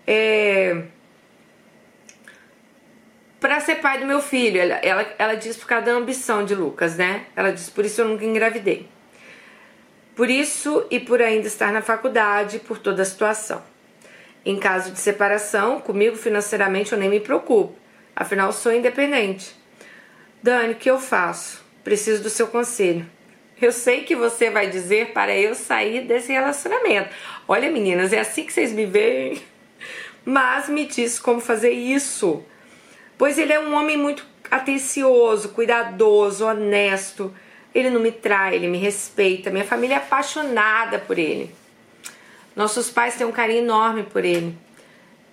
é, 0.07 0.83
para 3.43 3.59
ser 3.59 3.75
pai 3.75 3.99
do 3.99 4.05
meu 4.05 4.21
filho. 4.21 4.57
Ela, 4.57 4.75
ela, 4.75 5.13
ela 5.19 5.33
diz 5.35 5.57
por 5.57 5.67
causa 5.67 5.87
da 5.87 5.91
ambição 5.91 6.45
de 6.45 6.55
Lucas, 6.55 6.95
né? 6.95 7.25
Ela 7.35 7.51
diz 7.51 7.69
por 7.69 7.83
isso 7.83 7.99
eu 7.99 8.07
nunca 8.07 8.23
engravidei. 8.23 8.87
Por 10.15 10.29
isso 10.29 10.87
e 10.89 10.97
por 10.97 11.21
ainda 11.21 11.45
estar 11.45 11.69
na 11.73 11.81
faculdade, 11.81 12.59
por 12.59 12.77
toda 12.77 13.01
a 13.01 13.05
situação. 13.05 13.61
Em 14.45 14.57
caso 14.57 14.91
de 14.91 14.99
separação, 14.99 15.81
comigo 15.81 16.15
financeiramente 16.15 16.93
eu 16.93 16.97
nem 16.97 17.09
me 17.09 17.19
preocupo, 17.19 17.75
afinal 18.15 18.53
sou 18.53 18.71
independente. 18.71 19.53
Dani, 20.41 20.71
o 20.71 20.77
que 20.77 20.89
eu 20.89 20.97
faço? 20.97 21.61
Preciso 21.83 22.23
do 22.23 22.29
seu 22.29 22.47
conselho. 22.47 23.05
Eu 23.61 23.73
sei 23.73 24.03
que 24.03 24.15
você 24.15 24.49
vai 24.49 24.69
dizer 24.69 25.11
para 25.11 25.35
eu 25.35 25.53
sair 25.53 26.07
desse 26.07 26.31
relacionamento. 26.31 27.13
Olha, 27.45 27.69
meninas, 27.69 28.13
é 28.13 28.21
assim 28.21 28.45
que 28.45 28.53
vocês 28.53 28.71
me 28.71 28.85
veem. 28.85 29.43
Mas 30.23 30.69
me 30.69 30.85
diz 30.85 31.19
como 31.19 31.41
fazer 31.41 31.71
isso. 31.71 32.45
Pois 33.23 33.37
ele 33.37 33.53
é 33.53 33.59
um 33.61 33.73
homem 33.73 33.95
muito 33.95 34.25
atencioso, 34.51 35.53
cuidadoso, 35.53 36.45
honesto. 36.45 37.33
Ele 37.73 37.89
não 37.89 38.01
me 38.01 38.11
trai, 38.11 38.55
ele 38.55 38.67
me 38.67 38.77
respeita. 38.77 39.49
Minha 39.49 39.63
família 39.63 39.93
é 39.93 39.97
apaixonada 39.97 40.99
por 40.99 41.17
ele. 41.17 41.49
Nossos 42.53 42.89
pais 42.89 43.15
têm 43.15 43.25
um 43.25 43.31
carinho 43.31 43.59
enorme 43.59 44.03
por 44.03 44.25
ele. 44.25 44.53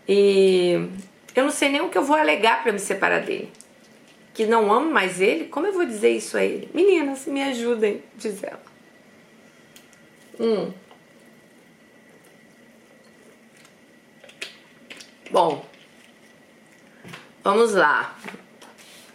E 0.09 0.88
eu 1.35 1.42
não 1.42 1.50
sei 1.50 1.68
nem 1.68 1.80
o 1.80 1.88
que 1.88 1.99
eu 1.99 2.04
vou 2.04 2.14
alegar 2.14 2.62
para 2.62 2.70
me 2.70 2.78
separar 2.78 3.23
dele. 3.23 3.50
Que 4.32 4.47
não 4.47 4.73
amo 4.73 4.88
mais 4.88 5.20
ele? 5.20 5.47
Como 5.47 5.66
eu 5.66 5.73
vou 5.73 5.85
dizer 5.85 6.11
isso 6.11 6.37
a 6.37 6.44
ele? 6.44 6.70
Meninas, 6.73 7.26
me 7.26 7.42
ajudem, 7.42 8.04
diz 8.14 8.40
ela. 8.44 8.62
Hum. 10.38 10.73
Bom, 15.28 15.68
vamos 17.42 17.75
lá. 17.75 18.16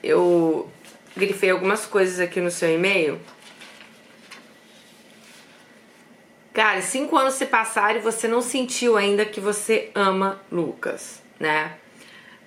Eu 0.04 0.70
grifei 1.16 1.50
algumas 1.50 1.86
coisas 1.86 2.20
aqui 2.20 2.40
no 2.42 2.52
seu 2.52 2.74
e-mail 2.74 3.20
Cara, 6.56 6.82
cinco 6.82 7.18
anos 7.18 7.34
se 7.34 7.46
passaram 7.48 8.00
e 8.00 8.02
você 8.02 8.30
não 8.30 8.42
sentiu 8.42 8.96
ainda 8.96 9.26
que 9.26 9.42
você 9.42 9.92
ama 9.94 10.40
Lucas, 10.50 11.22
né? 11.38 11.74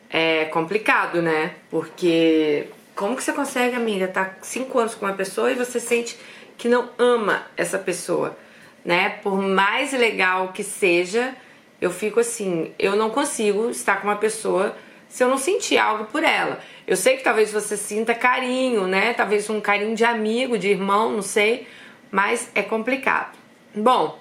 É 0.08 0.46
complicado, 0.46 1.20
né? 1.20 1.56
Porque 1.70 2.68
como 2.96 3.14
que 3.14 3.22
você 3.22 3.34
consegue, 3.34 3.76
amiga, 3.76 4.08
tá 4.08 4.36
cinco 4.40 4.78
anos 4.78 4.94
com 4.94 5.04
uma 5.04 5.12
pessoa 5.12 5.52
e 5.52 5.54
você 5.54 5.78
sente 5.78 6.18
que 6.56 6.70
não 6.70 6.88
ama 6.96 7.46
essa 7.54 7.78
pessoa, 7.78 8.34
né? 8.82 9.10
Por 9.22 9.42
mais 9.42 9.92
legal 9.92 10.54
que 10.54 10.64
seja, 10.64 11.36
eu 11.78 11.90
fico 11.90 12.18
assim, 12.18 12.72
eu 12.78 12.96
não 12.96 13.10
consigo 13.10 13.68
estar 13.68 14.00
com 14.00 14.08
uma 14.08 14.16
pessoa 14.16 14.74
se 15.08 15.24
eu 15.24 15.28
não 15.28 15.38
sentir 15.38 15.78
algo 15.78 16.04
por 16.04 16.22
ela. 16.22 16.60
Eu 16.86 16.96
sei 16.96 17.16
que 17.16 17.24
talvez 17.24 17.52
você 17.52 17.76
sinta 17.76 18.14
carinho, 18.14 18.86
né? 18.86 19.14
Talvez 19.14 19.48
um 19.48 19.60
carinho 19.60 19.94
de 19.94 20.04
amigo, 20.04 20.58
de 20.58 20.68
irmão, 20.68 21.12
não 21.12 21.22
sei, 21.22 21.66
mas 22.10 22.50
é 22.54 22.62
complicado. 22.62 23.36
Bom, 23.74 24.18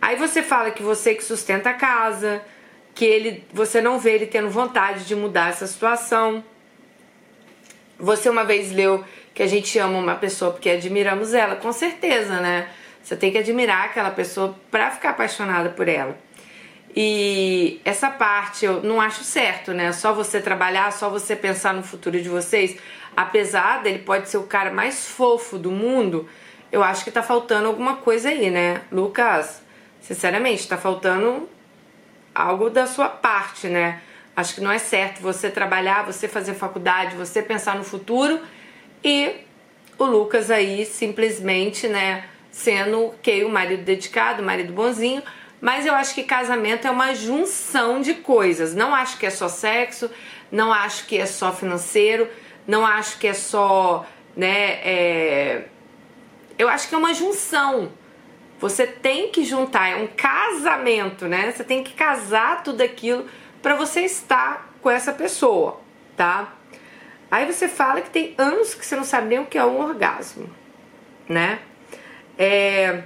aí 0.00 0.16
você 0.16 0.42
fala 0.42 0.70
que 0.70 0.82
você 0.82 1.14
que 1.14 1.24
sustenta 1.24 1.70
a 1.70 1.74
casa, 1.74 2.42
que 2.94 3.04
ele, 3.04 3.44
você 3.52 3.80
não 3.80 3.98
vê 3.98 4.14
ele 4.14 4.26
tendo 4.26 4.50
vontade 4.50 5.04
de 5.04 5.14
mudar 5.14 5.50
essa 5.50 5.66
situação. 5.66 6.44
Você 7.98 8.28
uma 8.28 8.44
vez 8.44 8.72
leu 8.72 9.04
que 9.32 9.42
a 9.42 9.46
gente 9.46 9.78
ama 9.78 9.98
uma 9.98 10.14
pessoa 10.14 10.50
porque 10.50 10.70
admiramos 10.70 11.32
ela, 11.34 11.56
com 11.56 11.72
certeza, 11.72 12.40
né? 12.40 12.68
Você 13.02 13.16
tem 13.16 13.32
que 13.32 13.38
admirar 13.38 13.86
aquela 13.86 14.10
pessoa 14.10 14.56
para 14.70 14.90
ficar 14.90 15.10
apaixonada 15.10 15.70
por 15.70 15.88
ela. 15.88 16.16
E 16.94 17.80
essa 17.84 18.10
parte 18.10 18.64
eu 18.64 18.82
não 18.82 19.00
acho 19.00 19.24
certo, 19.24 19.72
né? 19.72 19.92
Só 19.92 20.12
você 20.12 20.40
trabalhar, 20.40 20.92
só 20.92 21.08
você 21.08 21.34
pensar 21.34 21.72
no 21.72 21.82
futuro 21.82 22.20
de 22.20 22.28
vocês. 22.28 22.76
Apesar 23.16 23.82
dele 23.82 24.00
pode 24.00 24.28
ser 24.28 24.38
o 24.38 24.44
cara 24.44 24.70
mais 24.70 25.06
fofo 25.06 25.58
do 25.58 25.70
mundo, 25.70 26.28
eu 26.70 26.82
acho 26.82 27.04
que 27.04 27.10
tá 27.10 27.22
faltando 27.22 27.68
alguma 27.68 27.96
coisa 27.96 28.28
aí, 28.28 28.50
né? 28.50 28.82
Lucas, 28.90 29.62
sinceramente, 30.00 30.68
tá 30.68 30.76
faltando 30.76 31.48
algo 32.34 32.70
da 32.70 32.86
sua 32.86 33.08
parte, 33.08 33.68
né? 33.68 34.00
Acho 34.34 34.54
que 34.54 34.60
não 34.60 34.72
é 34.72 34.78
certo 34.78 35.20
você 35.20 35.50
trabalhar, 35.50 36.04
você 36.04 36.26
fazer 36.26 36.54
faculdade, 36.54 37.16
você 37.16 37.42
pensar 37.42 37.76
no 37.76 37.84
futuro 37.84 38.40
e 39.04 39.34
o 39.98 40.04
Lucas 40.04 40.50
aí 40.50 40.86
simplesmente, 40.86 41.86
né, 41.86 42.24
sendo 42.50 43.14
que 43.22 43.44
o 43.44 43.48
marido 43.50 43.82
dedicado, 43.82 44.42
o 44.42 44.44
marido 44.44 44.72
bonzinho, 44.72 45.22
mas 45.62 45.86
eu 45.86 45.94
acho 45.94 46.12
que 46.12 46.24
casamento 46.24 46.88
é 46.88 46.90
uma 46.90 47.14
junção 47.14 48.00
de 48.00 48.14
coisas. 48.14 48.74
Não 48.74 48.92
acho 48.92 49.16
que 49.16 49.24
é 49.24 49.30
só 49.30 49.48
sexo, 49.48 50.10
não 50.50 50.72
acho 50.72 51.06
que 51.06 51.16
é 51.16 51.24
só 51.24 51.52
financeiro, 51.52 52.28
não 52.66 52.84
acho 52.84 53.16
que 53.18 53.28
é 53.28 53.32
só, 53.32 54.04
né, 54.36 54.80
é, 54.82 55.68
eu 56.58 56.68
acho 56.68 56.88
que 56.88 56.96
é 56.96 56.98
uma 56.98 57.14
junção. 57.14 57.92
Você 58.58 58.88
tem 58.88 59.30
que 59.30 59.44
juntar, 59.44 59.88
é 59.88 59.96
um 59.96 60.08
casamento, 60.08 61.26
né? 61.26 61.50
Você 61.50 61.64
tem 61.64 61.82
que 61.82 61.94
casar 61.94 62.62
tudo 62.62 62.80
aquilo 62.80 63.26
para 63.60 63.76
você 63.76 64.00
estar 64.00 64.72
com 64.80 64.90
essa 64.90 65.12
pessoa, 65.12 65.80
tá? 66.16 66.54
Aí 67.30 67.46
você 67.46 67.68
fala 67.68 68.00
que 68.00 68.10
tem 68.10 68.34
anos 68.36 68.74
que 68.74 68.84
você 68.84 68.96
não 68.96 69.04
sabe 69.04 69.28
nem 69.28 69.38
o 69.38 69.46
que 69.46 69.58
é 69.58 69.64
um 69.64 69.80
orgasmo, 69.80 70.50
né? 71.28 71.60
É... 72.36 73.04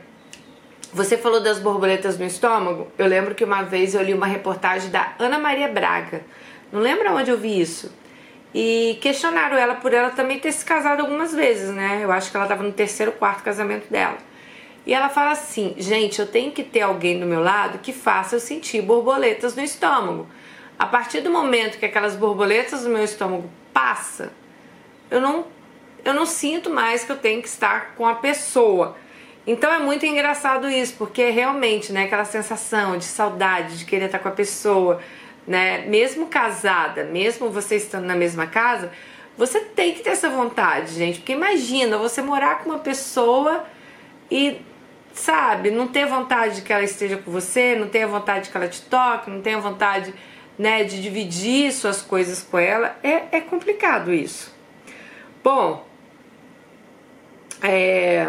Você 0.97 1.19
falou 1.19 1.41
das 1.41 1.59
borboletas 1.59 2.19
no 2.19 2.25
estômago. 2.25 2.91
Eu 2.97 3.07
lembro 3.07 3.35
que 3.35 3.45
uma 3.45 3.61
vez 3.61 3.95
eu 3.95 4.03
li 4.03 4.15
uma 4.15 4.25
reportagem 4.25 4.91
da 4.91 5.13
Ana 5.19 5.39
Maria 5.39 5.69
Braga. 5.69 6.23
Não 6.73 6.81
lembro 6.81 7.13
onde 7.13 7.31
eu 7.31 7.37
vi 7.37 7.61
isso. 7.61 7.93
E 8.55 8.97
questionaram 9.03 9.59
ela 9.59 9.75
por 9.75 9.93
ela 9.93 10.09
também 10.09 10.41
ter 10.41 10.51
se 10.53 10.65
casado 10.65 11.01
algumas 11.01 11.35
vezes, 11.35 11.69
né? 11.71 12.01
Eu 12.03 12.11
acho 12.11 12.31
que 12.31 12.37
ela 12.39 12.47
estava 12.47 12.63
no 12.63 12.73
terceiro, 12.73 13.13
quarto 13.13 13.43
casamento 13.43 13.91
dela. 13.91 14.17
E 14.87 14.95
ela 14.95 15.11
fala 15.11 15.33
assim: 15.33 15.75
gente, 15.77 16.19
eu 16.19 16.27
tenho 16.27 16.51
que 16.51 16.65
ter 16.65 16.81
alguém 16.81 17.21
do 17.21 17.27
meu 17.27 17.43
lado 17.43 17.79
que 17.81 17.93
faça 17.93 18.37
eu 18.37 18.41
sentir 18.41 18.81
borboletas 18.81 19.55
no 19.55 19.63
estômago. 19.63 20.27
A 20.79 20.87
partir 20.87 21.21
do 21.21 21.29
momento 21.29 21.77
que 21.77 21.85
aquelas 21.85 22.17
borboletas 22.17 22.85
no 22.85 22.89
meu 22.89 23.05
estômago 23.05 23.51
passa, 23.71 24.33
eu 25.11 25.21
não 25.21 25.45
eu 26.03 26.15
não 26.15 26.25
sinto 26.25 26.71
mais 26.71 27.05
que 27.05 27.13
eu 27.13 27.19
tenho 27.19 27.43
que 27.43 27.49
estar 27.49 27.95
com 27.97 28.07
a 28.07 28.15
pessoa. 28.15 28.97
Então 29.47 29.73
é 29.73 29.79
muito 29.79 30.05
engraçado 30.05 30.69
isso, 30.69 30.95
porque 30.99 31.31
realmente, 31.31 31.93
né, 31.93 32.05
aquela 32.05 32.25
sensação 32.25 32.99
de 32.99 33.05
saudade, 33.05 33.79
de 33.79 33.85
querer 33.85 34.07
estar 34.07 34.19
com 34.19 34.29
a 34.29 34.33
pessoa, 34.33 35.01
né, 35.47 35.87
mesmo 35.87 36.27
casada, 36.27 37.05
mesmo 37.05 37.49
você 37.49 37.77
estando 37.77 38.07
na 38.07 38.17
mesma 38.17 38.47
casa, 38.47 38.91
você 39.39 39.61
tem 39.61 39.95
que 39.95 40.01
ter 40.01 40.11
essa 40.11 40.29
vontade, 40.29 40.95
gente, 40.95 41.19
porque 41.21 41.33
imagina 41.33 41.97
você 41.97 42.21
morar 42.21 42.59
com 42.59 42.71
uma 42.71 42.81
pessoa 42.81 43.65
e 44.29 44.61
sabe, 45.13 45.71
não 45.71 45.87
ter 45.87 46.07
vontade 46.07 46.57
de 46.57 46.63
que 46.63 46.73
ela 46.73 46.83
esteja 46.83 47.17
com 47.17 47.31
você, 47.31 47.77
não 47.77 47.89
ter 47.89 48.05
vontade 48.07 48.51
que 48.51 48.57
ela 48.57 48.67
te 48.67 48.83
toque, 48.83 49.31
não 49.31 49.41
tenha 49.41 49.61
vontade, 49.61 50.13
né, 50.59 50.83
de 50.83 51.01
dividir 51.01 51.73
suas 51.73 52.03
coisas 52.03 52.43
com 52.43 52.59
ela, 52.59 52.97
é, 53.03 53.25
é 53.31 53.41
complicado 53.41 54.13
isso. 54.13 54.53
Bom, 55.45 55.87
é, 57.63 58.29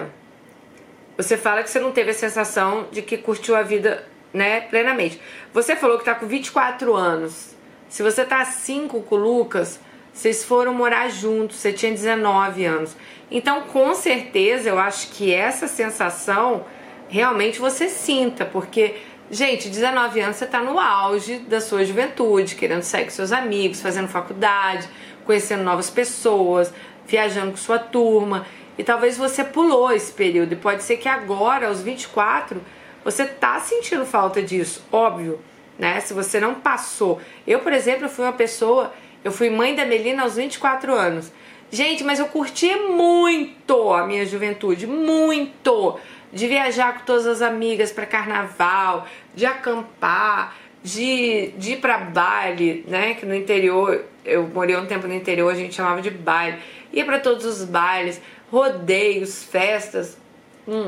você 1.17 1.35
fala 1.35 1.63
que 1.63 1.69
você 1.69 1.79
não 1.79 1.91
teve 1.91 2.11
a 2.11 2.13
sensação 2.13 2.87
de 2.91 3.01
que 3.01 3.17
curtiu 3.17 3.55
a 3.55 3.63
vida, 3.63 4.07
né, 4.31 4.61
plenamente. 4.61 5.19
Você 5.51 5.75
falou 5.75 5.97
que 5.97 6.05
tá 6.05 6.13
com 6.13 6.27
24 6.27 6.93
anos. 6.93 7.55
Se 7.89 8.03
você 8.03 8.23
tá 8.23 8.45
5 8.45 9.01
com 9.01 9.15
o 9.15 9.17
Lucas, 9.17 9.79
vocês 10.13 10.43
foram 10.43 10.73
morar 10.73 11.09
juntos, 11.09 11.57
você 11.57 11.73
tinha 11.73 11.91
19 11.91 12.65
anos. 12.65 12.95
Então, 13.31 13.61
com 13.63 13.93
certeza, 13.95 14.69
eu 14.69 14.79
acho 14.79 15.09
que 15.09 15.33
essa 15.33 15.67
sensação 15.67 16.65
realmente 17.09 17.59
você 17.59 17.87
sinta, 17.87 18.45
porque, 18.45 18.95
gente, 19.31 19.69
19 19.69 20.19
anos 20.19 20.37
você 20.37 20.45
tá 20.45 20.61
no 20.61 20.79
auge 20.79 21.37
da 21.39 21.59
sua 21.61 21.83
juventude, 21.83 22.55
querendo 22.55 22.83
sair 22.83 23.05
com 23.05 23.11
seus 23.11 23.31
amigos, 23.31 23.81
fazendo 23.81 24.07
faculdade, 24.07 24.87
conhecendo 25.25 25.63
novas 25.63 25.89
pessoas, 25.89 26.73
viajando 27.05 27.51
com 27.51 27.57
sua 27.57 27.79
turma. 27.79 28.45
E 28.77 28.83
talvez 28.83 29.17
você 29.17 29.43
pulou 29.43 29.91
esse 29.91 30.11
período. 30.11 30.53
E 30.53 30.55
pode 30.55 30.83
ser 30.83 30.97
que 30.97 31.09
agora, 31.09 31.67
aos 31.67 31.81
24, 31.81 32.61
você 33.03 33.25
tá 33.25 33.59
sentindo 33.59 34.05
falta 34.05 34.41
disso, 34.41 34.85
óbvio, 34.91 35.39
né? 35.79 35.99
Se 36.01 36.13
você 36.13 36.39
não 36.39 36.55
passou. 36.55 37.21
Eu, 37.45 37.59
por 37.59 37.73
exemplo, 37.73 38.09
fui 38.09 38.25
uma 38.25 38.33
pessoa, 38.33 38.93
eu 39.23 39.31
fui 39.31 39.49
mãe 39.49 39.75
da 39.75 39.85
Melina 39.85 40.23
aos 40.23 40.35
24 40.35 40.93
anos. 40.93 41.31
Gente, 41.71 42.03
mas 42.03 42.19
eu 42.19 42.27
curti 42.27 42.73
muito 42.75 43.93
a 43.93 44.05
minha 44.05 44.25
juventude, 44.25 44.87
muito. 44.87 45.99
De 46.31 46.47
viajar 46.47 46.99
com 46.99 47.05
todas 47.05 47.25
as 47.25 47.41
amigas 47.41 47.91
para 47.91 48.05
carnaval, 48.05 49.07
de 49.33 49.45
acampar, 49.45 50.55
de, 50.87 51.51
de 51.57 51.73
ir 51.73 51.77
para 51.77 51.97
baile, 51.97 52.85
né? 52.87 53.13
Que 53.13 53.25
no 53.25 53.35
interior, 53.35 54.05
eu 54.23 54.47
morei 54.47 54.75
um 54.77 54.85
tempo 54.85 55.05
no 55.05 55.13
interior, 55.13 55.51
a 55.51 55.55
gente 55.55 55.75
chamava 55.75 56.01
de 56.01 56.09
baile. 56.09 56.59
Ia 56.93 57.03
para 57.03 57.19
todos 57.19 57.45
os 57.45 57.65
bailes 57.65 58.21
rodeios, 58.49 59.43
festas. 59.43 60.17
Hum. 60.65 60.87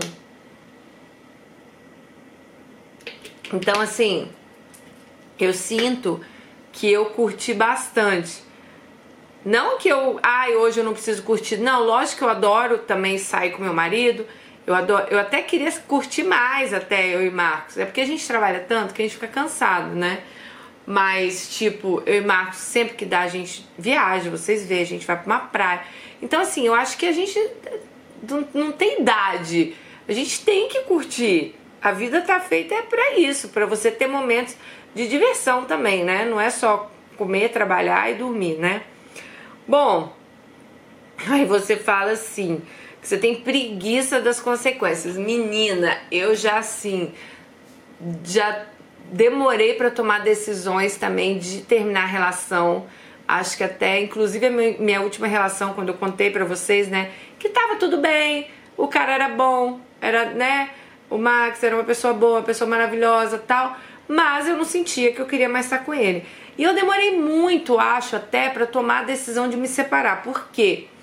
Então, 3.51 3.82
assim, 3.82 4.29
eu 5.38 5.53
sinto 5.53 6.22
que 6.72 6.89
eu 6.89 7.08
curti 7.08 7.53
bastante. 7.53 8.44
Não 9.44 9.77
que 9.77 9.89
eu, 9.89 10.18
ai, 10.24 10.56
hoje 10.56 10.79
eu 10.79 10.84
não 10.84 10.94
preciso 10.94 11.24
curtir. 11.24 11.58
Não, 11.58 11.84
lógico 11.84 12.20
que 12.20 12.24
eu 12.24 12.29
adoro 12.29 12.77
também 12.77 13.18
sair 13.18 13.51
com 13.51 13.62
meu 13.62 13.74
marido. 13.74 14.25
Eu 14.70 14.76
adoro, 14.76 15.08
eu 15.10 15.18
até 15.18 15.42
queria 15.42 15.72
curtir 15.88 16.22
mais 16.22 16.76
até 16.76 17.08
eu 17.08 17.26
e 17.26 17.32
Marcos. 17.32 17.76
É 17.76 17.86
porque 17.86 18.02
a 18.02 18.06
gente 18.06 18.28
trabalha 18.28 18.60
tanto 18.60 18.94
que 18.94 19.02
a 19.02 19.06
gente 19.06 19.16
fica 19.16 19.28
cansado, 19.28 19.96
né? 19.96 20.22
Mas, 20.86 21.58
tipo, 21.58 22.04
eu 22.06 22.22
e 22.22 22.22
Marcos, 22.22 22.60
sempre 22.60 22.94
que 22.94 23.04
dá, 23.04 23.22
a 23.22 23.28
gente 23.28 23.68
viaja, 23.80 24.30
vocês 24.30 24.68
veem, 24.68 24.84
a 24.84 24.86
gente 24.86 25.08
vai 25.08 25.18
pra 25.18 25.26
uma 25.26 25.40
praia. 25.40 25.82
Então, 26.22 26.40
assim, 26.40 26.68
eu 26.68 26.76
acho 26.76 27.00
que 27.00 27.08
a 27.08 27.12
gente 27.12 27.36
não, 28.54 28.72
tem 28.72 29.02
idade. 29.02 29.76
A 30.08 30.14
gente 30.14 30.46
tem 30.46 30.70
que 30.70 30.82
curtir. 30.82 31.56
A 31.82 31.92
vida 31.92 32.22
tá 32.22 32.40
feita 32.40 32.76
é 32.76 32.84
para 32.84 33.18
isso, 33.18 33.50
para 33.50 33.66
você 33.66 33.90
ter 33.90 34.05
momentos 34.05 34.55
de 34.94 35.08
diversão 35.08 35.66
também, 35.66 36.03
né? 36.03 36.25
Não 36.25 36.40
é 36.40 36.51
só 36.51 36.92
comer, 37.18 37.50
trabalhar 37.50 38.12
e 38.12 38.14
dormir, 38.14 38.60
né? 38.60 38.84
Bom, 39.68 40.16
aí 41.27 41.44
você 41.44 41.75
fala 41.75 42.12
assim, 42.12 42.62
você 43.01 43.18
tem 43.18 43.35
preguiça 43.35 44.20
das 44.20 44.40
consequências. 44.40 45.18
Menina, 45.18 45.98
eu 46.12 46.35
já 46.35 46.57
assim, 46.59 47.14
já 48.24 48.66
demorei 49.12 49.74
para 49.74 49.90
tomar 49.90 50.20
decisões 50.20 50.98
também 50.98 51.40
de 51.40 51.62
terminar 51.62 52.03
a 52.03 52.07
relação 52.07 52.88
Acho 53.29 53.57
que 53.57 53.64
até, 53.64 54.01
inclusive, 54.01 54.48
a 54.48 54.50
minha 54.50 55.01
última 55.01 55.27
relação, 55.27 55.75
quando 55.75 55.90
eu 55.90 55.94
contei 55.94 56.31
para 56.31 56.44
vocês, 56.46 56.88
né, 56.88 57.12
que 57.38 57.48
tava 57.48 57.75
tudo 57.75 57.98
bem, 57.98 58.48
o 58.75 58.88
cara 58.88 59.14
era 59.14 59.29
bom, 59.29 59.79
era, 60.01 60.31
né, 60.31 60.72
o 61.12 61.16
Max 61.20 61.64
era 61.64 61.75
uma 61.75 61.83
pessoa 61.83 62.12
boa, 62.12 62.40
uma 62.40 62.42
pessoa 62.42 62.68
maravilhosa 62.68 63.38
tal, 63.38 63.77
mas 64.07 64.48
eu 64.48 64.57
não 64.57 64.66
sentia 64.66 65.14
que 65.14 65.20
eu 65.20 65.27
queria 65.27 65.48
mais 65.48 65.68
estar 65.68 65.85
com 65.85 65.94
ele. 65.94 66.25
E 66.57 66.64
eu 66.64 66.74
demorei 66.74 67.20
muito, 67.20 67.77
acho, 67.77 68.16
até 68.16 68.50
para 68.50 68.66
tomar 68.66 69.01
a 69.01 69.03
decisão 69.03 69.48
de 69.48 69.55
me 69.55 69.68
separar. 69.68 70.24
Por 70.24 70.50
quê? 70.51 70.88
Porque 70.98 70.99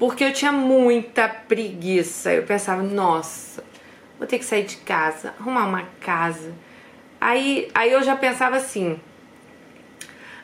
eu 0.00 0.32
tinha 0.32 0.52
muita 0.52 1.28
preguiça. 1.28 2.32
Eu 2.32 2.44
pensava, 2.44 2.82
nossa, 2.82 3.62
vou 4.18 4.26
ter 4.26 4.38
que 4.38 4.44
sair 4.44 4.64
de 4.64 4.76
casa, 4.78 5.34
arrumar 5.38 5.66
uma 5.66 5.84
casa. 6.00 6.52
Aí, 7.20 7.70
aí 7.74 7.92
eu 7.92 8.02
já 8.02 8.16
pensava 8.16 8.56
assim, 8.56 8.98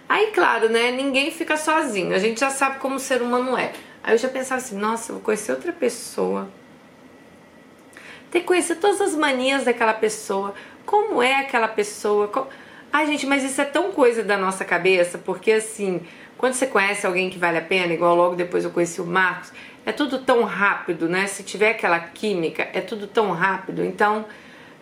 Aí, 0.09 0.29
claro, 0.29 0.69
né? 0.69 0.91
Ninguém 0.93 1.31
fica 1.31 1.57
sozinho. 1.57 2.15
A 2.15 2.19
gente 2.19 2.39
já 2.39 2.51
sabe 2.51 2.79
como 2.79 2.97
o 2.97 3.01
ser 3.01 3.23
humano 3.23 3.57
é. 3.57 3.73
Aí 4.03 4.15
eu 4.15 4.19
já 4.19 4.29
pensava 4.29 4.61
assim: 4.61 4.77
nossa, 4.77 5.13
vou 5.13 5.23
conhecer 5.23 5.53
outra 5.53 5.73
pessoa. 5.73 6.49
Ter 8.31 8.41
que 8.41 8.47
conhecer 8.47 8.77
todas 8.77 9.01
as 9.01 9.15
manias 9.15 9.65
daquela 9.65 9.95
pessoa. 9.95 10.55
Como 10.85 11.21
é 11.21 11.41
aquela 11.41 11.69
pessoa. 11.69 12.29
Como... 12.29 12.47
Ai, 12.93 13.07
gente, 13.07 13.27
mas 13.27 13.43
isso 13.43 13.61
é 13.61 13.65
tão 13.65 13.91
coisa 13.91 14.23
da 14.23 14.37
nossa 14.39 14.65
cabeça, 14.65 15.19
porque 15.19 15.53
assim, 15.53 16.01
quando 16.39 16.55
você 16.55 16.67
conhece 16.67 17.07
alguém 17.07 17.31
que 17.31 17.39
vale 17.39 17.59
a 17.59 17.63
pena, 17.63 17.93
igual 17.93 18.15
logo 18.15 18.35
depois 18.35 18.65
eu 18.65 18.71
conheci 18.71 19.01
o 19.01 19.07
Marcos, 19.07 19.53
é 19.85 19.93
tudo 19.93 20.19
tão 20.19 20.43
rápido, 20.45 21.09
né? 21.09 21.27
Se 21.27 21.43
tiver 21.43 21.71
aquela 21.71 21.99
química, 21.99 22.69
é 22.73 22.81
tudo 22.81 23.07
tão 23.07 23.33
rápido. 23.33 23.85
Então, 23.85 24.25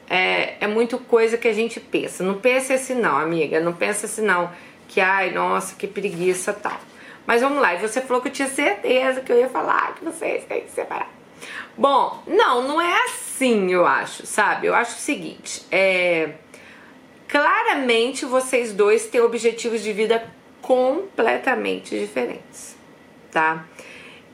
é, 0.09 0.55
é 0.61 0.67
muito 0.67 0.99
coisa 0.99 1.37
que 1.37 1.47
a 1.47 1.53
gente 1.53 1.79
pensa. 1.79 2.25
Não 2.25 2.35
pensa 2.35 2.75
assim, 2.75 2.95
não, 2.95 3.17
amiga. 3.17 3.61
Não 3.61 3.73
pensa 3.73 4.07
assim, 4.07 4.23
não 4.23 4.51
que 4.89 5.01
ai, 5.01 5.31
nossa, 5.31 5.75
que 5.75 5.87
preguiça 5.87 6.53
tal. 6.53 6.81
Mas 7.27 7.41
vamos 7.41 7.61
lá, 7.61 7.75
e 7.75 7.79
você 7.79 8.01
falou 8.01 8.23
que 8.23 8.29
eu 8.29 8.33
tinha 8.33 8.49
certeza 8.49 9.23
que 9.23 9.33
eu 9.33 9.39
ia 9.39 9.49
falar 9.49 9.95
que 9.95 10.05
vocês 10.05 10.45
têm 10.45 10.61
que 10.61 10.71
separar. 10.71 11.11
Bom, 11.77 12.23
não, 12.27 12.69
não 12.69 12.81
é 12.81 13.05
assim, 13.05 13.73
eu 13.73 13.87
acho, 13.87 14.27
sabe? 14.27 14.67
Eu 14.67 14.75
acho 14.75 14.93
o 14.93 15.01
seguinte, 15.01 15.63
é 15.71 16.35
claramente 17.27 18.25
vocês 18.25 18.73
dois 18.73 19.07
têm 19.07 19.21
objetivos 19.21 19.83
de 19.83 19.93
vida 19.93 20.25
completamente 20.65 21.99
diferentes, 21.99 22.75
tá? 23.31 23.67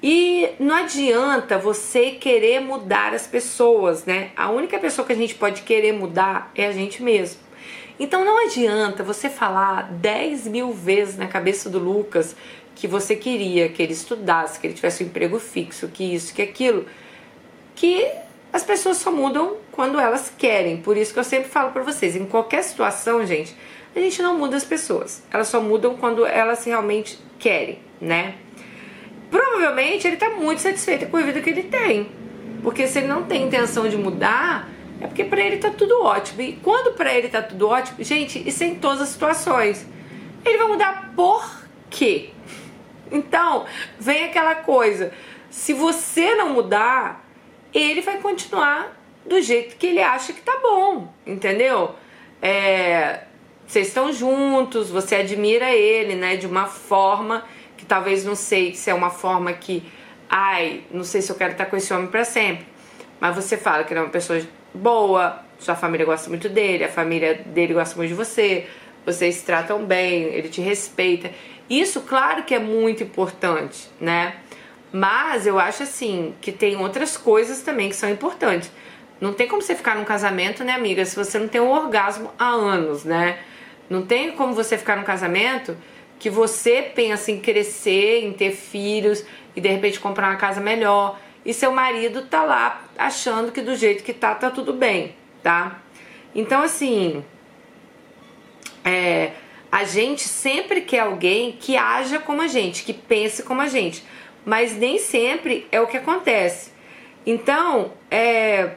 E 0.01 0.49
não 0.61 0.77
adianta 0.77 1.59
você 1.59 2.13
querer 2.13 2.61
mudar 2.61 3.13
as 3.13 3.27
pessoas, 3.27 4.05
né? 4.05 4.31
A 4.37 4.49
única 4.49 4.79
pessoa 4.79 5.05
que 5.05 5.13
a 5.13 5.17
gente 5.17 5.35
pode 5.35 5.63
querer 5.63 5.93
mudar 5.93 6.53
é 6.55 6.69
a 6.69 6.73
gente 6.73 7.03
mesmo. 7.03 7.41
Então 7.99 8.25
não 8.25 8.47
adianta 8.47 9.03
você 9.03 9.29
falar 9.29 9.91
10 9.91 10.47
mil 10.47 10.73
vezes 10.73 11.19
na 11.19 11.27
cabeça 11.27 11.69
do 11.69 11.81
Lucas 11.81 12.37
que 12.77 12.87
você 12.87 13.17
queria 13.17 13.69
que 13.69 13.83
ele 13.83 13.93
estudasse, 13.93 14.61
que 14.61 14.69
ele 14.69 14.75
tivesse 14.75 15.03
um 15.03 15.09
emprego 15.09 15.39
fixo, 15.41 15.89
que 15.89 16.15
isso, 16.15 16.33
que 16.33 16.41
aquilo, 16.41 16.87
que 17.75 18.09
as 18.53 18.63
pessoas 18.63 18.99
só 18.99 19.11
mudam 19.11 19.57
quando 19.73 19.99
elas 19.99 20.33
querem. 20.39 20.77
Por 20.77 20.97
isso 20.97 21.13
que 21.13 21.19
eu 21.19 21.25
sempre 21.25 21.51
falo 21.51 21.73
para 21.73 21.83
vocês, 21.83 22.15
em 22.15 22.25
qualquer 22.25 22.63
situação, 22.63 23.27
gente, 23.27 23.55
a 23.95 24.01
gente 24.01 24.23
não 24.23 24.39
muda 24.39 24.57
as 24.57 24.65
pessoas. 24.65 25.23
Elas 25.31 25.49
só 25.49 25.61
mudam 25.61 25.97
quando 25.97 26.25
elas 26.25 26.65
realmente 26.65 27.19
querem, 27.39 27.79
né? 28.01 28.35
Provavelmente 29.31 30.07
ele 30.07 30.17
tá 30.17 30.31
muito 30.31 30.61
satisfeito 30.61 31.07
com 31.07 31.17
a 31.17 31.23
vida 31.23 31.41
que 31.41 31.51
ele 31.51 31.65
tem. 31.65 32.11
Porque 32.63 32.87
se 32.87 32.99
ele 32.99 33.09
não 33.09 33.25
tem 33.25 33.45
intenção 33.45 33.89
de 33.89 33.97
mudar, 33.97 34.69
é 35.01 35.07
porque 35.07 35.25
para 35.25 35.41
ele 35.41 35.57
tá 35.57 35.71
tudo 35.71 36.03
ótimo. 36.03 36.43
E 36.43 36.53
quando 36.57 36.95
para 36.95 37.13
ele 37.15 37.29
tá 37.29 37.43
tudo 37.43 37.69
ótimo, 37.69 38.03
gente, 38.05 38.47
isso 38.47 38.63
é 38.63 38.67
em 38.67 38.75
todas 38.75 39.01
as 39.01 39.09
situações. 39.09 39.87
Ele 40.45 40.59
vai 40.59 40.67
mudar 40.69 41.13
por 41.17 41.63
quê? 41.89 42.31
Então, 43.11 43.67
vem 43.99 44.25
aquela 44.25 44.55
coisa. 44.55 45.13
Se 45.51 45.73
você 45.73 46.35
não 46.35 46.51
mudar, 46.51 47.25
ele 47.73 48.01
vai 48.01 48.19
continuar 48.19 48.97
do 49.27 49.41
jeito 49.41 49.77
que 49.77 49.87
ele 49.87 50.03
acha 50.03 50.33
que 50.33 50.41
tá 50.41 50.59
bom, 50.63 51.13
entendeu? 51.27 51.95
É, 52.41 53.25
vocês 53.71 53.87
estão 53.87 54.13
juntos, 54.13 54.91
você 54.91 55.15
admira 55.15 55.71
ele, 55.71 56.17
né, 56.17 56.35
de 56.35 56.45
uma 56.45 56.67
forma 56.67 57.45
que 57.77 57.87
talvez 57.87 58.25
não 58.25 58.35
sei 58.35 58.75
se 58.75 58.91
é 58.91 58.95
uma 58.95 59.11
forma 59.11 59.53
que, 59.53 59.85
ai, 60.29 60.83
não 60.91 61.05
sei 61.05 61.23
se 61.23 61.31
eu 61.31 61.37
quero 61.37 61.53
estar 61.53 61.67
com 61.67 61.77
esse 61.77 61.95
homem 61.95 62.09
para 62.09 62.25
sempre, 62.25 62.67
mas 63.21 63.37
você 63.37 63.57
fala 63.57 63.85
que 63.85 63.93
ele 63.93 64.01
é 64.01 64.03
uma 64.03 64.09
pessoa 64.09 64.43
boa, 64.75 65.39
sua 65.57 65.77
família 65.77 66.05
gosta 66.05 66.29
muito 66.29 66.49
dele, 66.49 66.83
a 66.83 66.89
família 66.89 67.43
dele 67.47 67.73
gosta 67.73 67.95
muito 67.95 68.09
de 68.09 68.15
você, 68.15 68.67
vocês 69.07 69.37
se 69.37 69.45
tratam 69.45 69.85
bem, 69.85 70.25
ele 70.25 70.49
te 70.49 70.61
respeita. 70.61 71.31
Isso, 71.69 72.01
claro 72.01 72.43
que 72.43 72.57
é 72.57 72.59
muito 72.59 73.05
importante, 73.05 73.89
né? 74.01 74.35
Mas 74.93 75.47
eu 75.47 75.61
acho 75.61 75.85
assim 75.85 76.35
que 76.41 76.51
tem 76.51 76.77
outras 76.77 77.17
coisas 77.17 77.63
também 77.63 77.89
que 77.89 77.95
são 77.95 78.11
importantes. 78.11 78.69
Não 79.21 79.33
tem 79.33 79.47
como 79.47 79.63
você 79.63 79.77
ficar 79.77 79.95
num 79.95 80.05
casamento, 80.05 80.65
né, 80.65 80.73
amiga, 80.73 81.05
se 81.05 81.15
você 81.15 81.39
não 81.39 81.47
tem 81.47 81.61
um 81.61 81.71
orgasmo 81.71 82.33
há 82.37 82.49
anos, 82.49 83.05
né? 83.05 83.39
Não 83.91 84.07
tem 84.07 84.31
como 84.33 84.55
você 84.55 84.79
ficar 84.79 84.97
num 84.97 85.03
casamento 85.03 85.77
que 86.21 86.31
você 86.31 86.81
pensa 86.83 87.33
em 87.33 87.41
crescer, 87.41 88.25
em 88.25 88.33
ter 88.33 88.53
filhos 88.53 89.25
e 89.57 89.61
de 89.61 89.69
repente 89.69 89.99
comprar 89.99 90.29
uma 90.29 90.37
casa 90.37 90.61
melhor 90.61 91.19
e 91.45 91.53
seu 91.53 91.73
marido 91.73 92.23
tá 92.27 92.43
lá 92.45 92.85
achando 92.97 93.51
que 93.51 93.61
do 93.61 93.75
jeito 93.75 94.05
que 94.05 94.13
tá, 94.13 94.35
tá 94.35 94.51
tudo 94.51 94.73
bem, 94.73 95.15
tá? 95.43 95.81
Então, 96.35 96.63
assim, 96.63 97.25
é, 98.85 99.33
a 99.73 99.85
gente 99.85 100.23
sempre 100.23 100.83
quer 100.83 101.01
alguém 101.01 101.53
que 101.53 101.77
haja 101.77 102.19
como 102.19 102.43
a 102.43 102.47
gente, 102.47 102.85
que 102.85 102.93
pense 102.93 103.43
como 103.43 103.63
a 103.63 103.69
gente, 103.69 104.05
mas 104.45 104.77
nem 104.77 104.99
sempre 104.99 105.67
é 105.73 105.81
o 105.81 105.87
que 105.87 105.97
acontece. 105.97 106.73
Então, 107.27 107.93
é, 108.11 108.75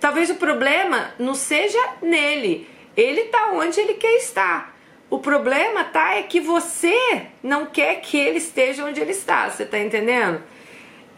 talvez 0.00 0.30
o 0.30 0.36
problema 0.36 1.12
não 1.18 1.34
seja 1.34 1.78
nele, 2.02 2.68
ele 2.96 3.24
tá 3.24 3.50
onde 3.52 3.78
ele 3.78 3.94
quer 3.94 4.16
estar. 4.16 4.76
O 5.08 5.18
problema, 5.18 5.84
tá, 5.84 6.14
é 6.14 6.22
que 6.22 6.40
você 6.40 7.26
não 7.42 7.66
quer 7.66 7.96
que 8.00 8.16
ele 8.16 8.38
esteja 8.38 8.84
onde 8.84 9.00
ele 9.00 9.10
está, 9.10 9.50
você 9.50 9.64
tá 9.64 9.78
entendendo? 9.78 10.42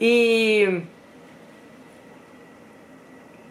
E 0.01 0.83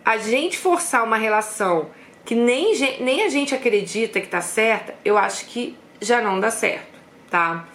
a 0.03 0.17
gente 0.17 0.57
forçar 0.57 1.03
uma 1.03 1.17
relação 1.17 1.91
que 2.25 2.35
nem, 2.35 2.73
nem 2.99 3.23
a 3.23 3.29
gente 3.29 3.53
acredita 3.53 4.19
que 4.19 4.27
tá 4.27 4.41
certa, 4.41 4.95
eu 5.05 5.17
acho 5.17 5.45
que 5.45 5.77
já 6.01 6.21
não 6.21 6.39
dá 6.39 6.49
certo, 6.49 6.99
tá? 7.29 7.67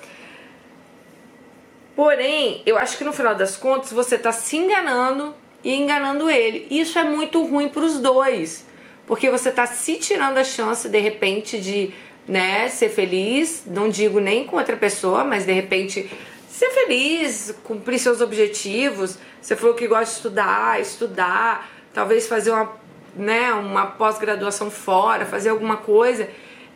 Porém, 1.94 2.62
eu 2.66 2.76
acho 2.76 2.98
que 2.98 3.04
no 3.04 3.12
final 3.12 3.34
das 3.34 3.56
contas 3.56 3.92
você 3.92 4.18
tá 4.18 4.32
se 4.32 4.56
enganando 4.56 5.34
e 5.66 5.74
enganando 5.74 6.30
ele. 6.30 6.68
Isso 6.70 6.96
é 6.96 7.02
muito 7.02 7.44
ruim 7.44 7.68
para 7.68 7.82
os 7.82 7.98
dois, 7.98 8.64
porque 9.04 9.28
você 9.28 9.50
tá 9.50 9.66
se 9.66 9.96
tirando 9.96 10.38
a 10.38 10.44
chance 10.44 10.88
de 10.88 11.00
repente 11.00 11.60
de 11.60 11.92
né, 12.26 12.68
ser 12.68 12.88
feliz, 12.88 13.64
não 13.66 13.88
digo 13.88 14.20
nem 14.20 14.46
com 14.46 14.56
outra 14.56 14.76
pessoa, 14.76 15.24
mas 15.24 15.44
de 15.44 15.52
repente 15.52 16.08
ser 16.48 16.70
feliz, 16.70 17.52
cumprir 17.64 17.98
seus 17.98 18.20
objetivos. 18.20 19.18
Você 19.42 19.56
falou 19.56 19.74
que 19.74 19.88
gosta 19.88 20.04
de 20.04 20.12
estudar, 20.12 20.80
estudar, 20.80 21.68
talvez 21.92 22.28
fazer 22.28 22.52
uma, 22.52 22.72
né, 23.16 23.52
uma 23.52 23.86
pós-graduação 23.86 24.70
fora, 24.70 25.26
fazer 25.26 25.48
alguma 25.48 25.78
coisa. 25.78 26.28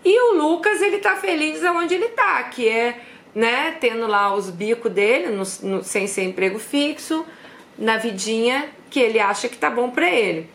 E 0.04 0.20
o 0.20 0.34
Lucas, 0.34 0.82
ele 0.82 0.98
tá 0.98 1.14
feliz 1.14 1.62
aonde 1.62 1.94
ele 1.94 2.08
tá, 2.08 2.42
que 2.42 2.68
é, 2.68 3.00
né, 3.32 3.76
tendo 3.80 4.08
lá 4.08 4.34
os 4.34 4.50
bicos 4.50 4.90
dele, 4.90 5.28
no, 5.28 5.44
no, 5.62 5.84
sem 5.84 6.08
ser 6.08 6.24
emprego 6.24 6.58
fixo, 6.58 7.24
na 7.78 7.96
vidinha 7.96 8.68
que 8.90 8.98
ele 9.00 9.20
acha 9.20 9.48
que 9.48 9.56
tá 9.56 9.70
bom 9.70 9.90
pra 9.90 10.10
ele. 10.10 10.50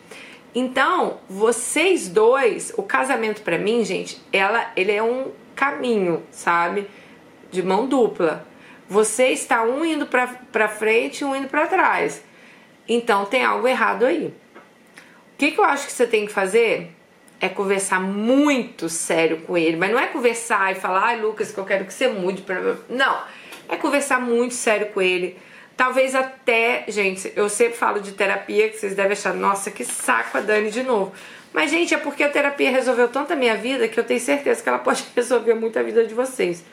Então, 0.54 1.18
vocês 1.28 2.08
dois, 2.08 2.72
o 2.76 2.82
casamento 2.82 3.42
para 3.42 3.58
mim, 3.58 3.84
gente, 3.84 4.20
ela, 4.32 4.70
ele 4.76 4.92
é 4.92 5.02
um 5.02 5.32
caminho, 5.54 6.22
sabe? 6.30 6.88
De 7.50 7.62
mão 7.62 7.86
dupla. 7.86 8.46
Você 8.88 9.28
está 9.28 9.62
um 9.62 9.84
indo 9.84 10.06
pra 10.06 10.68
frente 10.68 11.20
e 11.20 11.24
um 11.24 11.34
indo 11.34 11.48
para 11.48 11.66
trás. 11.66 12.22
Então 12.88 13.24
tem 13.24 13.44
algo 13.44 13.66
errado 13.66 14.06
aí. 14.06 14.26
O 14.26 15.38
que, 15.38 15.50
que 15.50 15.60
eu 15.60 15.64
acho 15.64 15.86
que 15.86 15.92
você 15.92 16.06
tem 16.06 16.24
que 16.24 16.32
fazer? 16.32 16.92
É 17.40 17.48
conversar 17.48 18.00
muito 18.00 18.88
sério 18.88 19.38
com 19.42 19.58
ele. 19.58 19.76
Mas 19.76 19.90
não 19.90 19.98
é 19.98 20.06
conversar 20.06 20.72
e 20.72 20.76
falar, 20.76 21.04
ai 21.04 21.20
Lucas, 21.20 21.50
que 21.50 21.58
eu 21.58 21.64
quero 21.64 21.84
que 21.84 21.92
você 21.92 22.08
mude. 22.08 22.42
Pra... 22.42 22.76
Não. 22.88 23.22
É 23.68 23.76
conversar 23.76 24.20
muito 24.20 24.54
sério 24.54 24.86
com 24.86 25.02
ele 25.02 25.36
Talvez 25.76 26.14
até, 26.14 26.84
gente, 26.88 27.30
eu 27.36 27.48
sempre 27.48 27.76
falo 27.76 28.00
de 28.00 28.12
terapia, 28.12 28.68
que 28.70 28.78
vocês 28.78 28.94
devem 28.94 29.12
achar, 29.12 29.34
nossa, 29.34 29.70
que 29.70 29.84
saco 29.84 30.38
a 30.38 30.40
Dani 30.40 30.70
de 30.70 30.82
novo. 30.82 31.12
Mas, 31.52 31.70
gente, 31.70 31.94
é 31.94 31.98
porque 31.98 32.22
a 32.22 32.30
terapia 32.30 32.70
resolveu 32.70 33.08
tanto 33.08 33.34
a 33.34 33.36
minha 33.36 33.56
vida 33.56 33.86
que 33.86 34.00
eu 34.00 34.04
tenho 34.04 34.20
certeza 34.20 34.62
que 34.62 34.68
ela 34.68 34.78
pode 34.80 35.04
resolver 35.14 35.54
muito 35.54 35.78
a 35.78 35.82
vida 35.82 36.06
de 36.06 36.14
vocês. 36.14 36.64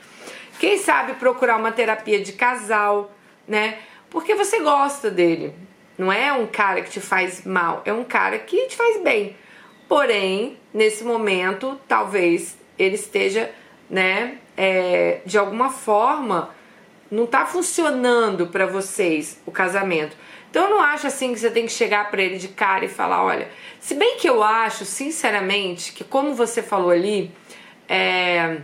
Quem 0.58 0.78
sabe 0.78 1.14
procurar 1.14 1.58
uma 1.58 1.72
terapia 1.72 2.22
de 2.22 2.32
casal, 2.32 3.12
né? 3.46 3.80
Porque 4.10 4.36
você 4.36 4.60
gosta 4.60 5.12
dele. 5.12 5.54
Não 5.98 6.12
é 6.12 6.32
um 6.32 6.48
cara 6.48 6.82
que 6.82 6.90
te 6.90 7.02
faz 7.02 7.46
mal, 7.46 7.82
é 7.86 7.94
um 7.94 8.04
cara 8.04 8.40
que 8.40 8.68
te 8.68 8.76
faz 8.76 9.02
bem. 9.02 9.36
Porém, 9.88 10.58
nesse 10.74 11.04
momento, 11.04 11.80
talvez 11.88 12.58
ele 12.80 12.96
esteja, 12.96 13.52
né, 13.90 14.38
é, 14.58 15.22
de 15.26 15.38
alguma 15.38 15.70
forma 15.70 16.50
não 17.14 17.28
tá 17.28 17.46
funcionando 17.46 18.48
para 18.48 18.66
vocês 18.66 19.40
o 19.46 19.52
casamento. 19.52 20.18
Então 20.50 20.64
eu 20.64 20.70
não 20.70 20.82
acho 20.82 21.08
assim 21.08 21.34
que 21.34 21.40
você 21.40 21.50
tem 21.50 21.66
que 21.66 21.72
chegar 21.72 22.10
para 22.10 22.22
ele 22.22 22.38
de 22.38 22.48
cara 22.48 22.86
e 22.86 22.88
falar, 22.88 23.24
olha, 23.24 23.48
se 23.80 23.96
bem 23.96 24.18
que 24.18 24.28
eu 24.28 24.44
acho, 24.44 24.84
sinceramente, 24.86 25.94
que 25.94 26.04
como 26.04 26.34
você 26.34 26.62
falou 26.62 26.90
ali, 26.90 27.32
é, 27.88 28.58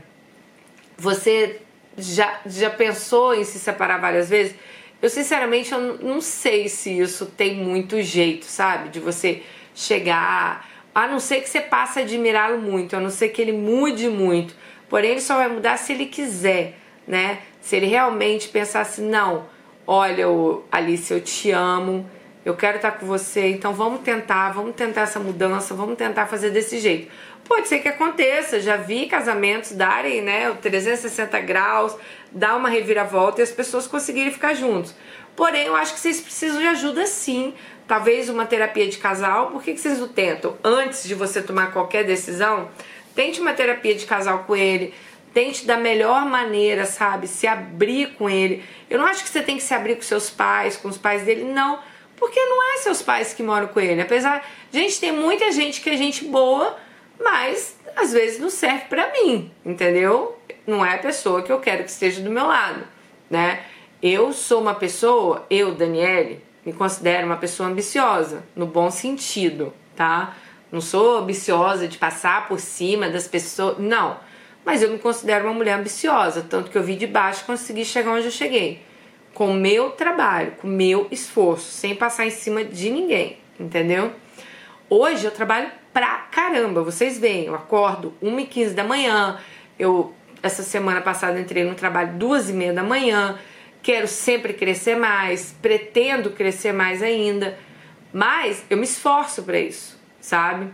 você 0.98 1.62
já, 1.98 2.40
já 2.46 2.70
pensou 2.70 3.36
em 3.36 3.44
se 3.44 3.60
separar 3.60 4.00
várias 4.00 4.30
vezes? 4.30 4.56
Eu 5.02 5.10
sinceramente 5.10 5.72
eu 5.72 5.98
não 6.00 6.20
sei 6.20 6.68
se 6.68 6.98
isso 6.98 7.28
tem 7.28 7.56
muito 7.56 8.02
jeito, 8.02 8.46
sabe? 8.46 8.90
De 8.90 9.00
você 9.00 9.44
chegar, 9.74 10.68
a 10.94 11.08
não 11.08 11.20
ser 11.20 11.42
que 11.42 11.50
você 11.50 11.62
passe 11.62 12.00
a 12.00 12.02
admirá-lo 12.02 12.60
muito, 12.60 12.96
a 12.96 13.00
não 13.00 13.10
ser 13.10 13.30
que 13.30 13.42
ele 13.42 13.54
mude 13.54 14.10
muito. 14.10 14.56
Porém, 14.90 15.12
ele 15.12 15.22
só 15.22 15.36
vai 15.36 15.48
mudar 15.48 15.78
se 15.78 15.94
ele 15.94 16.08
quiser, 16.08 16.78
né? 17.08 17.40
Se 17.70 17.76
ele 17.76 17.86
realmente 17.86 18.48
pensasse, 18.48 19.00
não, 19.00 19.46
olha, 19.86 20.26
Alice, 20.72 21.14
eu 21.14 21.22
te 21.22 21.52
amo, 21.52 22.10
eu 22.44 22.56
quero 22.56 22.78
estar 22.78 22.94
com 22.94 23.06
você, 23.06 23.46
então 23.50 23.76
vamos 23.76 24.02
tentar, 24.02 24.50
vamos 24.50 24.74
tentar 24.74 25.02
essa 25.02 25.20
mudança, 25.20 25.76
vamos 25.76 25.96
tentar 25.96 26.26
fazer 26.26 26.50
desse 26.50 26.80
jeito. 26.80 27.12
Pode 27.48 27.68
ser 27.68 27.78
que 27.78 27.88
aconteça, 27.88 28.60
já 28.60 28.76
vi 28.76 29.06
casamentos 29.06 29.74
darem, 29.74 30.20
né, 30.20 30.50
o 30.50 30.56
360 30.56 31.40
graus, 31.42 31.96
dar 32.32 32.56
uma 32.56 32.70
reviravolta 32.70 33.40
e 33.40 33.44
as 33.44 33.52
pessoas 33.52 33.86
conseguirem 33.86 34.34
ficar 34.34 34.56
juntos. 34.56 34.96
Porém, 35.36 35.68
eu 35.68 35.76
acho 35.76 35.94
que 35.94 36.00
vocês 36.00 36.20
precisam 36.20 36.60
de 36.60 36.66
ajuda 36.66 37.06
sim. 37.06 37.54
Talvez 37.88 38.30
uma 38.30 38.48
terapia 38.48 38.88
de 38.88 38.98
casal. 38.98 39.52
Por 39.52 39.62
que, 39.62 39.74
que 39.74 39.80
vocês 39.80 40.00
não 40.00 40.08
tentam? 40.08 40.58
Antes 40.64 41.08
de 41.08 41.14
você 41.14 41.40
tomar 41.40 41.72
qualquer 41.72 42.04
decisão, 42.04 42.68
tente 43.14 43.40
uma 43.40 43.54
terapia 43.54 43.94
de 43.94 44.08
casal 44.08 44.46
com 44.48 44.56
ele 44.56 44.92
Tente 45.34 45.66
da 45.66 45.78
melhor 45.78 46.26
maneira, 46.26 46.86
sabe? 46.86 47.28
Se 47.28 47.46
abrir 47.46 48.14
com 48.16 48.30
ele. 48.30 48.64
Eu 48.90 48.98
não 48.98 49.06
acho 49.06 49.24
que 49.24 49.30
você 49.30 49.42
tem 49.42 49.58
que 49.58 49.64
se 49.64 49.74
abrir 49.74 49.96
com 49.96 50.02
seus 50.02 50.30
pais, 50.30 50.76
com 50.76 50.88
os 50.88 50.98
pais 50.98 51.24
dele, 51.24 51.44
não. 51.44 51.80
Porque 52.16 52.40
não 52.40 52.74
é 52.74 52.78
seus 52.78 53.02
pais 53.02 53.34
que 53.34 53.44
moram 53.44 53.68
com 53.68 53.80
ele. 53.80 54.02
Apesar, 54.02 54.46
gente, 54.72 55.00
tem 55.00 55.12
muita 55.12 55.52
gente 55.52 55.82
que 55.82 55.90
é 55.90 55.98
gente 55.98 56.26
boa, 56.26 56.76
mas 57.20 57.78
às 57.96 58.12
vezes 58.12 58.40
não 58.40 58.50
serve 58.50 58.86
para 58.90 59.12
mim, 59.12 59.52
entendeu? 59.64 60.38
Não 60.66 60.86
é 60.86 60.96
a 60.96 61.00
pessoa 61.00 61.44
que 61.44 61.52
eu 61.52 61.60
quero 61.60 61.84
que 61.84 61.90
esteja 61.90 62.22
do 62.22 62.30
meu 62.30 62.48
lado, 62.48 62.84
né? 63.30 63.64
Eu 64.02 64.34
sou 64.34 64.62
uma 64.62 64.76
pessoa, 64.76 65.46
eu, 65.50 65.74
Daniele, 65.74 66.44
me 66.66 66.74
considero 66.74 67.26
uma 67.26 67.38
pessoa 67.38 67.70
ambiciosa, 67.70 68.44
no 68.56 68.66
bom 68.66 68.90
sentido, 68.90 69.74
tá? 69.96 70.36
Não 70.72 70.82
sou 70.82 71.18
ambiciosa 71.18 71.88
de 71.88 71.98
passar 71.98 72.48
por 72.48 72.60
cima 72.60 73.10
das 73.10 73.28
pessoas, 73.28 73.78
não 73.78 74.29
mas 74.66 74.82
eu 74.84 74.90
me 74.90 75.00
considero 75.00 75.46
uma 75.46 75.54
mulher 75.54 75.80
ambiciosa, 75.80 76.46
tanto 76.48 76.70
que 76.70 76.78
eu 76.78 76.84
vi 76.84 76.96
de 76.96 77.08
baixo 77.08 77.46
consegui 77.46 77.86
chegar 77.86 78.12
onde 78.12 78.26
eu 78.26 78.32
cheguei. 78.32 78.82
Com 79.34 79.52
o 79.52 79.54
meu 79.54 79.92
trabalho, 79.92 80.54
com 80.54 80.68
o 80.68 80.72
meu 80.72 81.08
esforço, 81.12 81.72
sem 81.72 81.96
passar 81.96 82.26
em 82.26 82.32
cima 82.32 82.64
de 82.64 82.90
ninguém, 82.90 83.38
entendeu? 83.60 84.12
Hoje 84.90 85.26
eu 85.26 85.32
trabalho 85.32 85.72
pra 85.94 86.28
caramba, 86.32 86.84
vocês 86.84 87.18
veem, 87.18 87.46
eu 87.46 87.56
acordo 87.56 88.14
1h15 88.22 88.74
da 88.74 88.84
manhã, 88.84 89.40
eu 89.78 90.14
essa 90.42 90.64
semana 90.64 91.02
passada 91.02 91.40
entrei 91.40 91.64
no 91.64 91.76
trabalho 91.76 92.14
duas 92.14 92.50
e 92.50 92.54
meia 92.54 92.74
da 92.74 92.84
manhã, 92.84 93.38
quero 93.82 94.08
sempre 94.08 94.54
crescer 94.54 94.96
mais, 94.96 95.56
pretendo 95.62 96.32
crescer 96.32 96.72
mais 96.72 97.04
ainda, 97.04 97.58
mas 98.14 98.64
eu 98.70 98.78
me 98.78 98.84
esforço 98.84 99.44
para 99.44 99.60
isso, 99.60 100.00
sabe? 100.20 100.72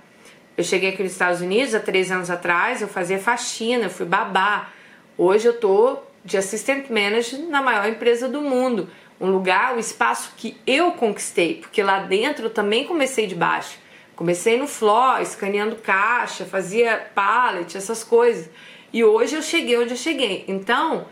Eu 0.57 0.63
cheguei 0.63 0.91
aqui 0.91 1.03
nos 1.03 1.11
Estados 1.11 1.41
Unidos 1.41 1.75
há 1.75 1.81
três 1.81 2.09
anos 2.09 2.29
atrás, 2.29 2.81
eu 2.81 2.87
fazia 2.87 3.19
faxina, 3.19 3.85
eu 3.85 3.89
fui 3.89 4.05
babá. 4.05 4.69
Hoje 5.17 5.47
eu 5.47 5.59
tô 5.59 5.97
de 6.23 6.37
assistant 6.37 6.89
manager 6.89 7.39
na 7.49 7.61
maior 7.61 7.89
empresa 7.89 8.29
do 8.29 8.39
mundo. 8.39 8.89
Um 9.19 9.29
lugar, 9.29 9.75
um 9.75 9.79
espaço 9.79 10.31
que 10.37 10.57
eu 10.65 10.93
conquistei, 10.93 11.55
porque 11.55 11.83
lá 11.83 11.99
dentro 11.99 12.45
eu 12.45 12.49
também 12.49 12.85
comecei 12.85 13.27
de 13.27 13.35
baixo. 13.35 13.77
Comecei 14.15 14.57
no 14.57 14.65
floor, 14.65 15.21
escaneando 15.21 15.75
caixa, 15.75 16.45
fazia 16.45 17.05
pallet, 17.13 17.75
essas 17.75 18.01
coisas. 18.01 18.49
E 18.93 19.03
hoje 19.03 19.35
eu 19.35 19.41
cheguei 19.41 19.77
onde 19.77 19.91
eu 19.91 19.97
cheguei. 19.97 20.45
Então, 20.47 21.05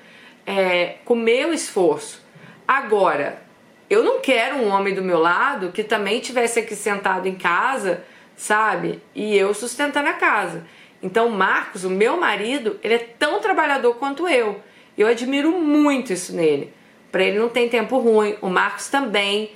é, 0.47 0.95
com 1.03 1.15
meu 1.15 1.53
esforço. 1.53 2.23
Agora, 2.65 3.41
eu 3.89 4.05
não 4.05 4.21
quero 4.21 4.55
um 4.55 4.69
homem 4.69 4.95
do 4.95 5.01
meu 5.01 5.19
lado 5.19 5.73
que 5.73 5.83
também 5.83 6.21
tivesse 6.21 6.59
aqui 6.59 6.77
sentado 6.77 7.27
em 7.27 7.35
casa 7.35 8.05
sabe? 8.43 9.01
E 9.15 9.37
eu 9.37 9.53
sustentando 9.53 10.09
a 10.09 10.13
casa. 10.13 10.65
Então, 11.01 11.29
Marcos, 11.29 11.85
o 11.85 11.89
meu 11.89 12.19
marido, 12.19 12.77
ele 12.83 12.95
é 12.95 12.99
tão 12.99 13.39
trabalhador 13.39 13.95
quanto 13.95 14.27
eu. 14.27 14.59
Eu 14.97 15.07
admiro 15.07 15.53
muito 15.53 16.11
isso 16.11 16.35
nele. 16.35 16.73
Para 17.09 17.23
ele 17.23 17.39
não 17.39 17.47
tem 17.47 17.69
tempo 17.69 17.97
ruim. 17.99 18.35
O 18.41 18.49
Marcos 18.49 18.89
também 18.89 19.51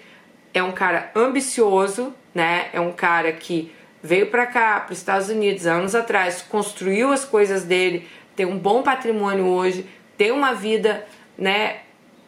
é 0.54 0.63
um 0.63 0.71
cara 0.71 1.12
ambicioso, 1.13 2.15
né? 2.34 2.69
É 2.71 2.80
um 2.80 2.93
cara 2.93 3.34
que 3.34 3.73
veio 4.02 4.28
para 4.28 4.45
cá, 4.45 4.80
para 4.80 4.93
os 4.93 5.00
Estados 5.00 5.28
Unidos, 5.28 5.67
anos 5.67 5.93
atrás, 5.93 6.41
construiu 6.41 7.12
as 7.12 7.26
coisas 7.26 7.65
dele, 7.65 8.08
tem 8.38 8.45
um 8.45 8.58
bom 8.58 8.84
patrimônio 8.84 9.47
hoje, 9.47 9.86
tem 10.17 10.32
uma 10.32 10.54
vida, 10.54 11.06
né, 11.38 11.80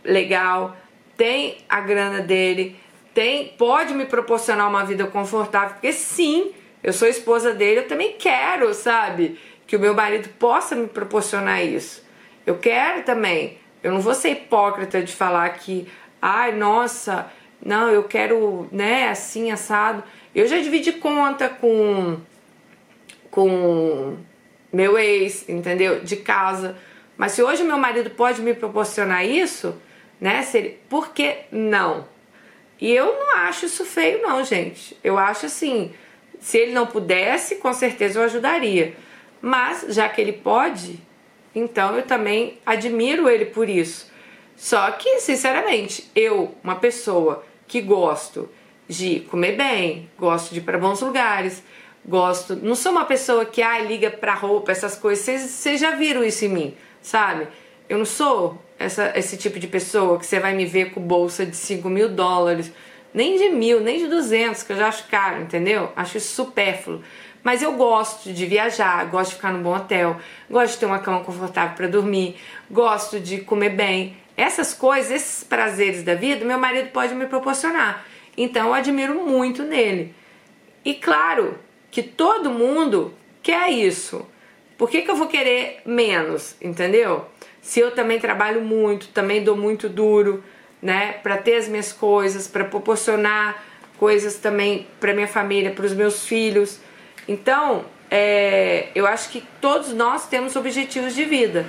legal, 0.03 0.75
tem 1.15 1.59
a 1.69 1.79
grana 1.79 2.19
dele, 2.19 2.77
tem, 3.19 3.53
pode 3.57 3.93
me 3.93 4.05
proporcionar 4.05 4.69
uma 4.69 4.85
vida 4.85 5.05
confortável, 5.05 5.71
porque 5.71 5.91
sim, 5.91 6.53
eu 6.81 6.93
sou 6.93 7.05
esposa 7.05 7.53
dele, 7.53 7.81
eu 7.81 7.87
também 7.89 8.15
quero, 8.17 8.73
sabe, 8.73 9.37
que 9.67 9.75
o 9.75 9.79
meu 9.79 9.93
marido 9.93 10.29
possa 10.39 10.73
me 10.73 10.87
proporcionar 10.87 11.61
isso. 11.61 12.01
Eu 12.45 12.59
quero 12.59 13.03
também. 13.03 13.57
Eu 13.83 13.91
não 13.91 13.99
vou 13.99 14.13
ser 14.13 14.29
hipócrita 14.29 15.01
de 15.01 15.13
falar 15.13 15.49
que, 15.49 15.85
ai, 16.21 16.53
nossa, 16.53 17.29
não, 17.61 17.89
eu 17.89 18.05
quero, 18.05 18.69
né, 18.71 19.09
assim, 19.09 19.51
assado. 19.51 20.01
Eu 20.33 20.47
já 20.47 20.57
dividi 20.57 20.93
conta 20.93 21.49
com 21.49 22.17
com 23.29 24.15
meu 24.71 24.97
ex, 24.97 25.49
entendeu? 25.49 25.99
De 25.99 26.15
casa. 26.15 26.77
Mas 27.17 27.33
se 27.33 27.43
hoje 27.43 27.65
meu 27.65 27.77
marido 27.77 28.11
pode 28.11 28.41
me 28.41 28.53
proporcionar 28.53 29.25
isso, 29.25 29.75
né? 30.21 30.41
Se 30.41 30.57
ele, 30.57 30.79
por 30.87 31.09
que 31.09 31.39
não? 31.51 32.07
E 32.79 32.91
eu 32.93 33.05
não 33.05 33.37
acho 33.37 33.65
isso 33.65 33.85
feio, 33.85 34.21
não, 34.21 34.43
gente. 34.43 34.97
Eu 35.03 35.17
acho 35.17 35.45
assim, 35.45 35.91
se 36.39 36.57
ele 36.57 36.71
não 36.71 36.87
pudesse, 36.87 37.55
com 37.55 37.73
certeza 37.73 38.19
eu 38.19 38.23
ajudaria. 38.23 38.95
Mas 39.41 39.85
já 39.89 40.07
que 40.07 40.21
ele 40.21 40.33
pode, 40.33 40.99
então 41.53 41.95
eu 41.95 42.03
também 42.03 42.57
admiro 42.65 43.29
ele 43.29 43.45
por 43.45 43.67
isso. 43.67 44.09
Só 44.55 44.89
que, 44.91 45.19
sinceramente, 45.19 46.09
eu, 46.15 46.55
uma 46.63 46.75
pessoa 46.75 47.45
que 47.67 47.81
gosto 47.81 48.49
de 48.87 49.21
comer 49.21 49.55
bem, 49.55 50.09
gosto 50.17 50.51
de 50.51 50.59
ir 50.59 50.63
para 50.63 50.77
bons 50.77 51.01
lugares, 51.01 51.63
gosto. 52.05 52.55
Não 52.55 52.75
sou 52.75 52.91
uma 52.91 53.05
pessoa 53.05 53.45
que 53.45 53.61
ah, 53.61 53.79
liga 53.79 54.09
pra 54.09 54.33
roupa, 54.33 54.71
essas 54.71 54.95
coisas. 54.95 55.23
Vocês 55.23 55.79
já 55.79 55.91
viram 55.91 56.23
isso 56.23 56.43
em 56.45 56.49
mim, 56.49 56.77
sabe? 57.01 57.47
Eu 57.87 57.97
não 57.97 58.05
sou 58.05 58.61
essa, 58.79 59.11
esse 59.15 59.35
tipo 59.35 59.59
de 59.59 59.67
pessoa 59.67 60.17
que 60.17 60.25
você 60.25 60.39
vai 60.39 60.53
me 60.55 60.65
ver 60.65 60.91
com 60.91 61.01
bolsa 61.01 61.45
de 61.45 61.55
5 61.55 61.89
mil 61.89 62.07
dólares, 62.07 62.71
nem 63.13 63.37
de 63.37 63.49
mil, 63.49 63.81
nem 63.81 63.99
de 63.99 64.07
200, 64.07 64.63
que 64.63 64.71
eu 64.71 64.77
já 64.77 64.87
acho 64.87 65.05
caro, 65.07 65.41
entendeu? 65.41 65.91
Acho 65.95 66.17
isso 66.17 66.33
supérfluo. 66.33 67.01
Mas 67.43 67.61
eu 67.61 67.73
gosto 67.73 68.31
de 68.31 68.45
viajar, 68.45 69.05
gosto 69.05 69.31
de 69.31 69.35
ficar 69.35 69.51
num 69.51 69.61
bom 69.61 69.75
hotel, 69.75 70.17
gosto 70.49 70.73
de 70.73 70.79
ter 70.79 70.85
uma 70.85 70.99
cama 70.99 71.23
confortável 71.23 71.75
para 71.75 71.87
dormir, 71.87 72.37
gosto 72.71 73.19
de 73.19 73.39
comer 73.39 73.71
bem. 73.71 74.17
Essas 74.37 74.73
coisas, 74.73 75.11
esses 75.11 75.43
prazeres 75.43 76.03
da 76.03 76.15
vida, 76.15 76.45
meu 76.45 76.57
marido 76.57 76.89
pode 76.91 77.13
me 77.13 77.25
proporcionar. 77.25 78.05
Então 78.37 78.67
eu 78.67 78.73
admiro 78.73 79.15
muito 79.25 79.63
nele. 79.63 80.15
E 80.85 80.93
claro 80.93 81.59
que 81.91 82.01
todo 82.01 82.49
mundo 82.49 83.13
quer 83.43 83.69
isso. 83.69 84.25
Por 84.77 84.89
que, 84.89 85.01
que 85.01 85.11
eu 85.11 85.15
vou 85.15 85.27
querer 85.27 85.81
menos, 85.85 86.55
entendeu? 86.61 87.25
Se 87.61 87.79
eu 87.79 87.91
também 87.91 88.19
trabalho 88.19 88.61
muito, 88.61 89.07
também 89.09 89.43
dou 89.43 89.55
muito 89.55 89.89
duro, 89.89 90.43
né, 90.81 91.13
para 91.23 91.37
ter 91.37 91.55
as 91.55 91.67
minhas 91.67 91.91
coisas, 91.91 92.47
para 92.47 92.63
proporcionar 92.63 93.63
coisas 93.97 94.35
também 94.37 94.87
para 94.99 95.13
minha 95.13 95.27
família, 95.27 95.71
para 95.71 95.85
os 95.85 95.93
meus 95.93 96.25
filhos. 96.25 96.79
Então, 97.27 97.85
é, 98.09 98.87
eu 98.95 99.05
acho 99.05 99.29
que 99.29 99.43
todos 99.59 99.93
nós 99.93 100.27
temos 100.27 100.55
objetivos 100.55 101.13
de 101.13 101.25
vida. 101.25 101.65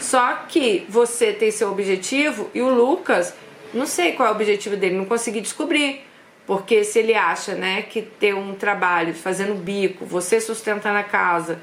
Só 0.00 0.44
que 0.48 0.84
você 0.88 1.32
tem 1.32 1.50
seu 1.50 1.70
objetivo 1.70 2.50
e 2.52 2.60
o 2.60 2.68
Lucas, 2.68 3.34
não 3.72 3.86
sei 3.86 4.12
qual 4.12 4.28
é 4.28 4.32
o 4.32 4.34
objetivo 4.34 4.76
dele, 4.76 4.96
não 4.96 5.04
consegui 5.04 5.40
descobrir. 5.40 6.04
Porque 6.46 6.84
se 6.84 6.98
ele 6.98 7.14
acha, 7.14 7.54
né, 7.54 7.82
que 7.82 8.02
ter 8.02 8.34
um 8.34 8.54
trabalho 8.54 9.14
fazendo 9.14 9.54
bico, 9.54 10.04
você 10.04 10.40
sustentando 10.40 10.98
a 10.98 11.02
casa, 11.02 11.58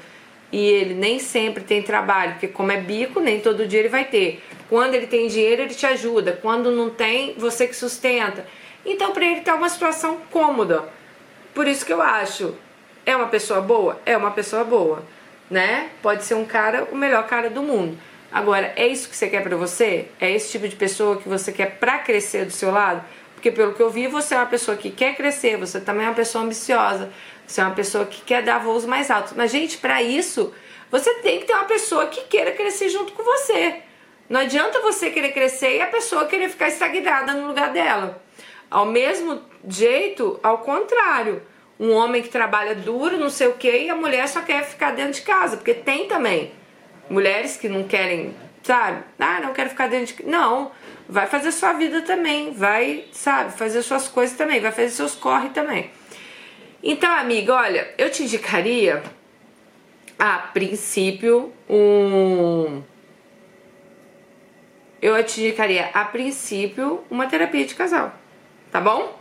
e 0.52 0.68
ele 0.68 0.94
nem 0.94 1.18
sempre 1.18 1.64
tem 1.64 1.82
trabalho, 1.82 2.32
porque 2.32 2.48
como 2.48 2.70
é 2.70 2.76
bico, 2.76 3.18
nem 3.18 3.40
todo 3.40 3.66
dia 3.66 3.80
ele 3.80 3.88
vai 3.88 4.04
ter. 4.04 4.42
Quando 4.68 4.94
ele 4.94 5.06
tem 5.06 5.26
dinheiro, 5.26 5.62
ele 5.62 5.74
te 5.74 5.86
ajuda. 5.86 6.38
Quando 6.40 6.70
não 6.70 6.90
tem, 6.90 7.34
você 7.38 7.66
que 7.66 7.74
sustenta. 7.74 8.46
Então, 8.84 9.12
para 9.12 9.24
ele 9.24 9.40
tá 9.40 9.54
uma 9.54 9.68
situação 9.68 10.18
cômoda. 10.30 10.88
Por 11.54 11.66
isso 11.66 11.84
que 11.86 11.92
eu 11.92 12.02
acho 12.02 12.54
é 13.04 13.16
uma 13.16 13.28
pessoa 13.28 13.60
boa? 13.60 14.00
É 14.04 14.16
uma 14.16 14.30
pessoa 14.30 14.64
boa, 14.64 15.02
né? 15.50 15.90
Pode 16.02 16.24
ser 16.24 16.34
um 16.34 16.44
cara, 16.44 16.84
o 16.92 16.96
melhor 16.96 17.26
cara 17.26 17.50
do 17.50 17.62
mundo. 17.62 17.98
Agora, 18.30 18.72
é 18.76 18.86
isso 18.86 19.08
que 19.08 19.16
você 19.16 19.28
quer 19.28 19.42
para 19.42 19.56
você? 19.56 20.08
É 20.20 20.30
esse 20.30 20.52
tipo 20.52 20.66
de 20.66 20.76
pessoa 20.76 21.16
que 21.16 21.28
você 21.28 21.52
quer 21.52 21.78
para 21.78 21.98
crescer 21.98 22.46
do 22.46 22.52
seu 22.52 22.70
lado? 22.70 23.04
Porque 23.34 23.50
pelo 23.50 23.74
que 23.74 23.82
eu 23.82 23.90
vi, 23.90 24.06
você 24.06 24.34
é 24.34 24.38
uma 24.38 24.46
pessoa 24.46 24.76
que 24.76 24.90
quer 24.90 25.16
crescer, 25.16 25.56
você 25.56 25.80
também 25.80 26.06
é 26.06 26.08
uma 26.08 26.14
pessoa 26.14 26.44
ambiciosa, 26.44 27.10
você 27.46 27.60
é 27.60 27.64
uma 27.64 27.74
pessoa 27.74 28.04
que 28.06 28.22
quer 28.22 28.42
dar 28.42 28.58
voos 28.58 28.84
mais 28.84 29.10
altos. 29.10 29.32
Mas 29.36 29.50
gente, 29.50 29.78
para 29.78 30.02
isso, 30.02 30.52
você 30.90 31.14
tem 31.14 31.40
que 31.40 31.46
ter 31.46 31.54
uma 31.54 31.64
pessoa 31.64 32.06
que 32.06 32.22
queira 32.22 32.52
crescer 32.52 32.88
junto 32.88 33.12
com 33.12 33.22
você. 33.22 33.76
Não 34.28 34.40
adianta 34.40 34.80
você 34.80 35.10
querer 35.10 35.32
crescer 35.32 35.76
e 35.76 35.82
a 35.82 35.86
pessoa 35.86 36.26
querer 36.26 36.48
ficar 36.48 36.68
estagnada 36.68 37.32
no 37.34 37.48
lugar 37.48 37.72
dela. 37.72 38.22
Ao 38.70 38.86
mesmo 38.86 39.42
jeito, 39.68 40.40
ao 40.42 40.58
contrário 40.58 41.42
um 41.78 41.92
homem 41.92 42.22
que 42.22 42.28
trabalha 42.28 42.76
duro, 42.76 43.18
não 43.18 43.28
sei 43.28 43.48
o 43.48 43.54
que, 43.54 43.70
e 43.70 43.90
a 43.90 43.96
mulher 43.96 44.28
só 44.28 44.40
quer 44.40 44.64
ficar 44.64 44.92
dentro 44.92 45.14
de 45.14 45.22
casa, 45.22 45.56
porque 45.56 45.74
tem 45.74 46.06
também 46.06 46.52
mulheres 47.10 47.56
que 47.56 47.68
não 47.68 47.82
querem, 47.82 48.36
sabe? 48.62 49.02
Ah, 49.18 49.40
não 49.40 49.52
quero 49.52 49.70
ficar 49.70 49.88
dentro 49.88 50.14
de 50.14 50.24
Não, 50.24 50.70
vai 51.08 51.26
fazer 51.26 51.50
sua 51.50 51.72
vida 51.72 52.02
também, 52.02 52.52
vai, 52.52 53.06
sabe, 53.12 53.52
fazer 53.52 53.82
suas 53.82 54.06
coisas 54.06 54.36
também, 54.36 54.60
vai 54.60 54.70
fazer 54.70 54.90
seus 54.90 55.16
corre 55.16 55.48
também. 55.48 55.90
Então, 56.82 57.14
amiga, 57.14 57.54
olha, 57.54 57.94
eu 57.96 58.10
te 58.10 58.24
indicaria 58.24 59.02
a 60.18 60.38
princípio 60.38 61.52
um 61.68 62.82
eu 65.00 65.22
te 65.24 65.40
indicaria 65.40 65.90
a 65.92 66.04
princípio 66.04 67.02
uma 67.10 67.26
terapia 67.26 67.64
de 67.64 67.74
casal, 67.74 68.14
tá 68.70 68.80
bom? 68.80 69.20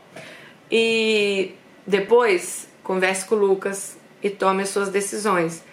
E 0.71 1.55
depois, 1.87 2.69
converse 2.83 3.25
com 3.25 3.33
o 3.33 3.39
Lucas 3.39 3.97
e 4.21 4.29
tome 4.29 4.61
as 4.61 4.69
suas 4.69 4.89
decisões. 4.89 5.63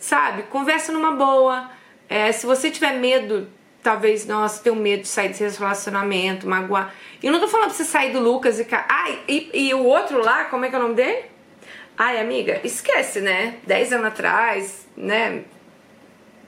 Sabe? 0.00 0.44
Conversa 0.44 0.92
numa 0.92 1.12
boa. 1.12 1.70
É, 2.08 2.32
se 2.32 2.46
você 2.46 2.70
tiver 2.70 2.98
medo, 2.98 3.46
talvez, 3.84 4.26
nossa, 4.26 4.62
tenho 4.62 4.74
medo 4.74 5.02
de 5.02 5.08
sair 5.08 5.28
desse 5.28 5.58
relacionamento, 5.58 6.48
magoar. 6.48 6.92
E 7.22 7.26
eu 7.26 7.32
não 7.32 7.38
tô 7.38 7.46
falando 7.46 7.68
pra 7.68 7.76
você 7.76 7.84
sair 7.84 8.12
do 8.12 8.18
Lucas 8.18 8.58
e. 8.58 8.66
Ai, 8.88 9.20
e, 9.28 9.50
e 9.52 9.74
o 9.74 9.84
outro 9.84 10.24
lá, 10.24 10.46
como 10.46 10.64
é 10.64 10.70
que 10.70 10.74
é 10.74 10.78
o 10.78 10.82
nome 10.82 10.94
dele? 10.94 11.26
Ai, 11.96 12.18
amiga, 12.18 12.60
esquece, 12.64 13.20
né? 13.20 13.58
Dez 13.64 13.92
anos 13.92 14.06
atrás, 14.06 14.88
né? 14.96 15.44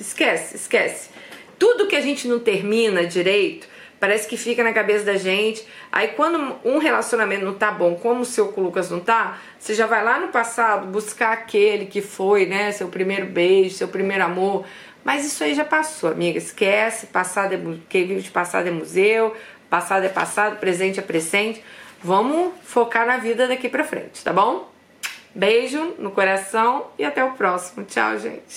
Esquece, 0.00 0.56
esquece. 0.56 1.10
Tudo 1.58 1.86
que 1.86 1.94
a 1.94 2.00
gente 2.00 2.26
não 2.26 2.40
termina 2.40 3.06
direito, 3.06 3.68
Parece 3.98 4.28
que 4.28 4.36
fica 4.36 4.62
na 4.62 4.72
cabeça 4.72 5.04
da 5.04 5.16
gente. 5.16 5.66
Aí 5.90 6.08
quando 6.08 6.56
um 6.64 6.78
relacionamento 6.78 7.44
não 7.44 7.54
tá 7.54 7.70
bom, 7.70 7.94
como 7.94 8.20
o 8.20 8.24
seu 8.24 8.48
com 8.48 8.60
o 8.60 8.64
Lucas 8.64 8.90
não 8.90 9.00
tá, 9.00 9.38
você 9.58 9.74
já 9.74 9.86
vai 9.86 10.04
lá 10.04 10.18
no 10.18 10.28
passado 10.28 10.86
buscar 10.88 11.32
aquele 11.32 11.86
que 11.86 12.02
foi, 12.02 12.44
né, 12.44 12.72
seu 12.72 12.88
primeiro 12.88 13.26
beijo, 13.26 13.74
seu 13.74 13.88
primeiro 13.88 14.22
amor. 14.24 14.66
Mas 15.06 15.24
isso 15.24 15.44
aí 15.44 15.54
já 15.54 15.64
passou, 15.64 16.10
amiga. 16.10 16.36
Esquece, 16.36 17.06
passado 17.06 17.54
é, 17.54 17.58
quem 17.88 18.08
vive 18.08 18.22
de 18.22 18.30
passado 18.32 18.66
é 18.66 18.72
museu, 18.72 19.36
passado 19.70 20.04
é 20.04 20.08
passado, 20.08 20.58
presente 20.58 20.98
é 20.98 21.02
presente. 21.02 21.62
Vamos 22.02 22.52
focar 22.64 23.06
na 23.06 23.16
vida 23.16 23.46
daqui 23.46 23.68
pra 23.68 23.84
frente, 23.84 24.24
tá 24.24 24.32
bom? 24.32 24.68
Beijo 25.32 25.94
no 26.00 26.10
coração 26.10 26.88
e 26.98 27.04
até 27.04 27.22
o 27.22 27.34
próximo. 27.34 27.84
Tchau, 27.84 28.18
gente. 28.18 28.52